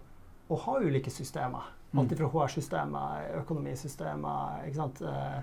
[0.50, 1.68] å ha ulike systemer.
[1.98, 5.02] Alt fra HR-systemer, økonomisystemer, ikke sant?
[5.02, 5.42] Eh,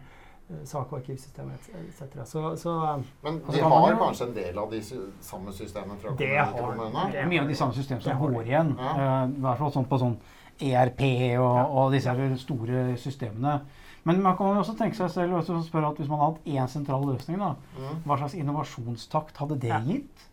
[0.64, 2.02] sak- og arkivsystemer etc.
[2.24, 4.82] Så, så eh, Men Altså, de altså, har kanskje en del av de
[5.20, 7.12] samme systemene fra Det kommune har til kommune?
[7.12, 8.74] det er mye av de samme systemene som har går igjen.
[8.78, 8.92] Ja.
[8.92, 10.16] uh, I hvert fall sånn på sånn
[10.62, 11.02] ERP
[11.40, 11.64] og, Ja.
[11.66, 12.14] og disse
[12.44, 13.60] store systemene.
[14.06, 16.46] Men man kan jo også tenke seg selv og spørre at hvis man hadde hatt
[16.54, 18.02] én sentral løsning, da, Mm.
[18.06, 19.80] hva slags innovasjonstakt hadde det Ja.
[19.80, 20.24] gitt?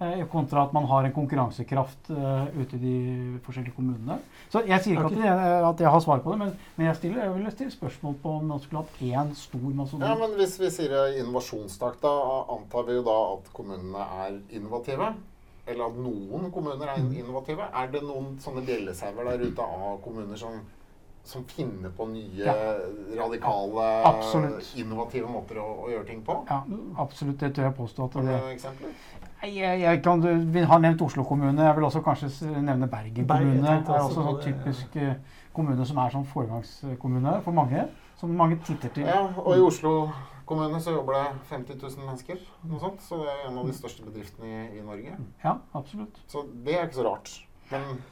[0.00, 4.18] Eh, kontra at man har en konkurransekraft eh, ute i de forskjellige kommunene.
[4.50, 5.18] Så Jeg sier ikke okay.
[5.18, 7.70] at, jeg, at jeg har svar på det, men, men jeg, stiller, jeg vil stille
[7.74, 9.60] spørsmål på om man skulle hatt én stor
[10.00, 12.14] Ja, men Hvis vi sier innovasjonstakt, da
[12.48, 15.12] antar vi jo da at kommunene er innovative?
[15.68, 17.12] Eller at noen kommuner er Mm.
[17.20, 17.60] innovative?
[17.74, 20.62] Er det noen sånne bjellesauer der ute av kommuner som,
[21.24, 22.54] som finner på nye, Ja.
[23.16, 24.72] radikale, Absolutt.
[24.76, 26.36] innovative måter å, å gjøre ting på?
[26.48, 26.62] Ja,
[26.98, 27.38] absolutt.
[27.38, 28.04] Det tør jeg påstå.
[28.04, 28.94] at Har du det, noen eksempler?
[29.42, 30.20] Jeg, jeg kan,
[30.52, 31.62] vi har nevnt Oslo kommune.
[31.62, 32.28] Jeg vil også kanskje
[32.62, 33.76] nevne Bergen Bergen, kommune.
[33.86, 34.52] Det er også en sånn det, ja.
[34.52, 35.14] typisk eh,
[35.56, 37.86] kommune som er sånn foregangskommune for mange.
[38.20, 39.06] Som mange titter til.
[39.08, 40.10] Ja, og i Oslo
[40.44, 42.40] kommune så jobber det 50 000 mennesker.
[42.68, 45.14] Noe sånt, så det er en av de største bedriftene i, i Norge.
[45.44, 46.18] Ja, absolutt.
[46.28, 47.32] Så det er ikke så rart.
[47.70, 48.02] Men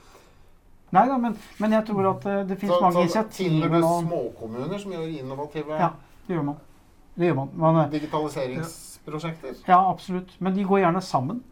[0.97, 3.71] Nei da, men, men jeg tror at eh, det så, finnes mange så Til og
[3.75, 3.93] med nå.
[4.07, 5.91] småkommuner som gjør innovative Ja,
[6.27, 6.65] det gjør man.
[7.19, 7.53] Det gjør man.
[7.61, 9.63] man eh, Digitaliseringsprosjekter.
[9.69, 10.35] ja, absolutt.
[10.41, 11.43] Men de går gjerne sammen.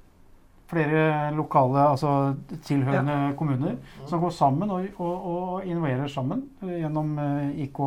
[0.67, 2.35] Flere lokale, altså
[2.67, 3.77] tilhørende kommuner,
[4.11, 7.13] som går sammen og, og, og innoverer sammen eh, gjennom
[7.55, 7.79] IK,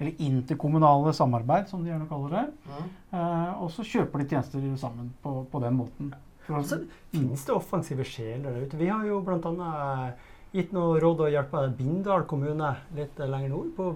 [0.00, 2.46] eller interkommunale samarbeid, som de gjerne kaller det.
[2.66, 2.88] Mm.
[3.12, 6.14] Eh, og så kjøper de tjenester sammen på, på den måten.
[6.46, 6.80] Så
[7.10, 8.78] finnes det offensive sjeler der ute.
[8.78, 10.10] Vi har jo bl.a.
[10.56, 13.90] gitt noe råd og hjelpa Bindal kommune litt lenger nord på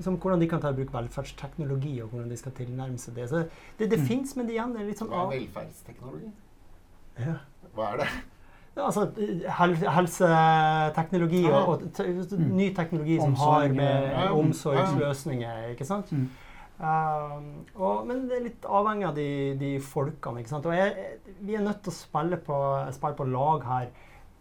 [0.00, 3.28] liksom, hvordan de kan ta i bruk velferdsteknologi, og hvordan de skal tilnærme seg det.
[3.30, 3.44] Så
[3.78, 4.06] det, det Mm.
[4.08, 6.30] finnes, men det igjen er litt sånn Hva er velferdsteknologi?
[7.20, 7.34] ja.
[7.76, 8.08] Hva er det?
[8.76, 9.02] Ja, altså
[9.58, 9.74] hel,
[10.40, 11.68] helseteknologi og, Ah.
[11.68, 12.04] og te,
[12.36, 12.56] Mm.
[12.56, 14.32] ny teknologi som Omsorg, har med ja.
[14.32, 16.12] omsorgsløsninger, ikke sant?
[16.12, 16.28] Mm.
[16.80, 20.38] Um, og, men det er litt avhengig av de, de folkene.
[20.40, 20.64] ikke sant?
[20.66, 20.94] Og jeg,
[21.42, 22.56] vi er nødt til å spille på,
[22.92, 23.88] spille på lag her.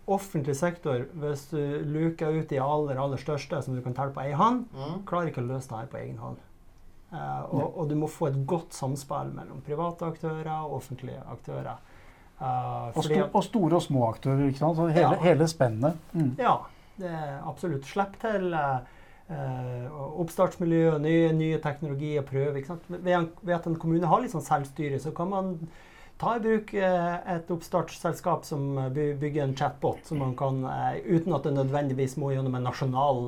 [0.10, 4.24] Offentlig sektor, hvis du luker ut de aller aller største som du kan telle på
[4.26, 5.04] ei hånd, Mm.
[5.06, 6.38] klarer ikke å løse det her på egen hånd.
[7.14, 11.78] Uh, og, og du må få et godt samspill mellom private aktører og offentlige aktører.
[12.40, 14.48] Uh, og, sto, og store og små aktører.
[14.48, 14.78] ikke sant?
[14.78, 15.20] Så hele, Ja.
[15.24, 15.98] hele spennet.
[16.14, 16.36] Mm.
[16.40, 16.58] Ja,
[16.98, 17.86] det er absolutt.
[17.86, 18.80] Slipp til uh,
[20.22, 22.64] oppstartsmiljø, nye, nye teknologier, prøve.
[22.90, 25.52] Ved, ved at en kommune har litt sånn selvstyre, så kan man
[26.20, 28.90] ta i bruk eh, et oppstartsselskap som eh,
[29.22, 33.22] bygger en chatbot, som man kan, eh, uten at det nødvendigvis må gjennom en nasjonal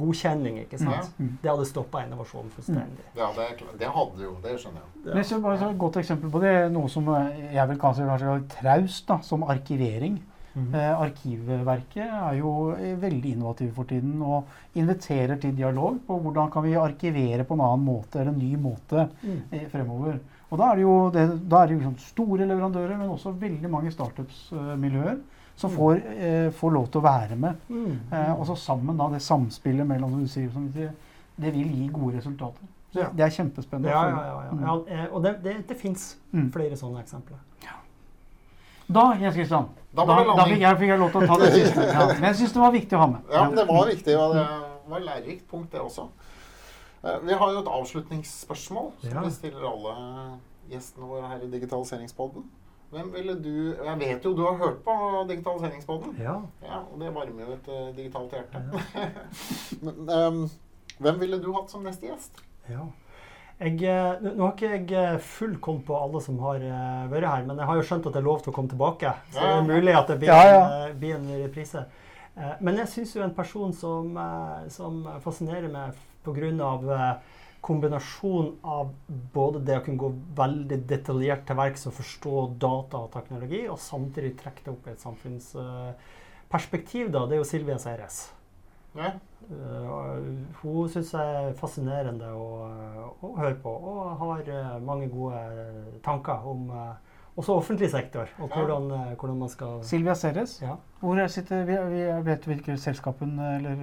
[0.00, 0.58] godkjenning.
[0.66, 1.08] ikke sant?
[1.08, 1.24] Ja.
[1.24, 1.32] Mm.
[1.42, 3.08] Det hadde stoppa innovasjonen fullstendig.
[3.16, 3.78] Ja, det, er klart.
[3.80, 5.24] det hadde jo, det skjønner jeg.
[5.24, 8.40] Synes bare så Et godt eksempel på det er noe som jeg vil kanskje kalle
[8.58, 10.20] traust, da, som arkivering.
[10.56, 10.74] Mhm.
[10.74, 12.52] Eh, Arkivverket er jo
[13.00, 17.60] veldig innovative for tiden og inviterer til dialog på hvordan kan vi arkivere på en
[17.66, 19.42] annen måte eller en ny måte Mm.
[19.52, 20.18] eh, fremover.
[20.50, 23.32] Og da er det jo, det, da er det jo liksom store leverandører, men også
[23.40, 25.16] veldig mange startups-miljøer
[25.56, 25.76] som Mm.
[25.76, 27.54] får, eh, får lov til å være med.
[27.70, 27.98] Mm.
[28.12, 30.90] Eh, og så sammen, da, det samspillet mellom som du sier, som det,
[31.40, 32.62] det vil gi gode resultater.
[32.92, 33.08] Så Ja.
[33.12, 33.90] Det er kjempespennende.
[33.90, 34.42] Ja, ja, ja.
[34.44, 34.50] ja.
[34.52, 34.60] Mm.
[34.62, 36.52] ja eh, og det, det, det fins Mm.
[36.52, 37.38] flere sånne eksempler.
[38.88, 39.64] Da, Jens Kristian,
[39.96, 41.80] Da da, da, fikk, jeg, fikk jeg lov til å ta det siste.
[41.96, 42.06] Ja.
[42.06, 43.20] Men jeg syns det var viktig å ha med.
[43.32, 44.44] Ja, men det var viktig, og det
[44.92, 46.04] var et lærerikt punkt, det også.
[47.06, 49.20] Eh, Vi har jo et avslutningsspørsmål som Ja.
[49.22, 50.38] vi stiller alle
[50.70, 52.44] gjestene våre her i Digitaliseringspodden.
[52.92, 56.16] Hvem ville du Jeg vet jo du har hørt på Digitaliseringspodden.
[56.18, 56.40] Ja.
[56.62, 58.62] Ja, og det varmer jo et eh, digitalt hjerte.
[59.82, 60.50] Men, um,
[61.00, 62.42] hvem ville du hatt som neste gjest?
[62.70, 62.86] Ja.
[63.60, 66.58] Jeg, eh, nå har ikke jeg full koll på alle som har
[67.08, 69.14] vært her, men jeg har jo skjønt at det er lov til å komme tilbake.
[69.32, 69.60] Så det Ja, ja.
[69.62, 70.66] er mulig at det blir, Ja, ja.
[70.90, 71.86] En, blir en reprise.
[72.36, 74.12] Eh, Men jeg syns jo en person som,
[74.68, 75.94] som fascinerer meg
[76.26, 77.20] pga.
[77.66, 78.94] kombinasjonen av
[79.34, 83.78] både det å kunne gå veldig detaljert til verks og forstå data og teknologi, og
[83.82, 88.36] samtidig trekke det opp i et samfunnsperspektiv, da, det er jo Silvia Seires.
[88.96, 89.10] Ja.
[89.50, 90.16] Uh,
[90.62, 92.70] hun syns jeg er fascinerende å,
[93.18, 95.40] å høre på, og har eh, mange gode
[96.06, 96.94] tanker om uh,
[97.36, 100.62] også offentlig sektor, og hvordan, eh, hvordan man skal Silvia Ceres.
[100.62, 100.76] ja.
[101.00, 103.76] Hvor er sitter, vi, vi vet du hvilket selskap hun eller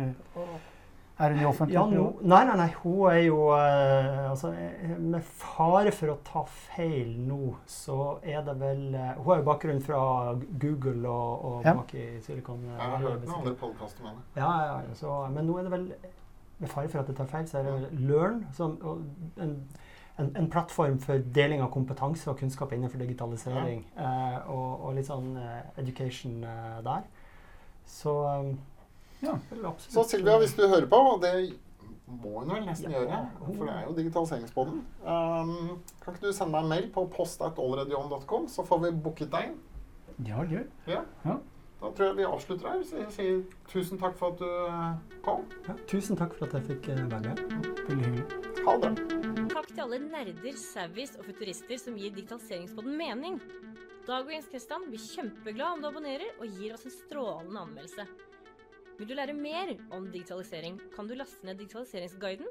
[1.24, 1.76] Er hun i offentlig?
[1.78, 6.18] Ja, no, nei, nei, nei, hun er jo eh, altså, eh, Med fare for å
[6.28, 10.02] ta feil nå, så er det vel eh, Hun har jo bakgrunn fra
[10.66, 11.76] Google og, og Ja.
[11.80, 14.28] bak i Silicon Jeg har hørt noen andre podkaster med henne.
[14.36, 14.98] Ja, ja, ja.
[15.00, 15.88] Så, men nå er det vel
[16.60, 19.02] Med fare for at jeg tar feil, så er det vel Learn, som, og
[19.42, 19.56] en,
[20.22, 23.82] en, en plattform for deling av kompetanse og kunnskap innenfor digitalisering.
[23.98, 27.08] Eh, og, og litt sånn eh, education eh, der.
[27.90, 28.54] Så um,
[29.24, 29.38] Ja.
[29.88, 31.34] Så Silvia, hvis du hører på, og det
[32.08, 33.00] må hun vel nesten Ja.
[33.00, 37.06] gjøre, for det er jo digitaliseringspodden, um, kan ikke du sende meg en mail på
[37.16, 39.58] post.allreadyon.com, så får vi booket deg inn?
[40.28, 40.66] Ja, gøy.
[40.88, 41.02] Ja.
[41.26, 41.38] Ja.
[41.84, 42.84] Da tror jeg vi avslutter her.
[42.88, 45.42] Så jeg sier tusen takk for at du eh, kom.
[45.68, 47.42] ja, tusen takk for at jeg fikk eh, være med.
[47.90, 48.26] Veldig hyggelig.
[48.64, 48.92] Ha det.
[49.52, 53.42] Takk til alle nerder, savvies og futurister som gir digitaliseringspodden mening.
[54.08, 58.08] Dag og Jens Kristian blir kjempeglad om du abonnerer og gir oss en strålende anmeldelse.
[59.00, 62.50] Vil du lære mer om digitalisering, kan du laste ned digitaliseringsguiden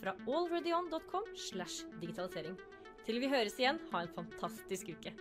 [0.00, 2.58] fra allreadyon.com slash digitalisering.
[3.06, 5.14] Til vi høres igjen, ha en fantastisk uke.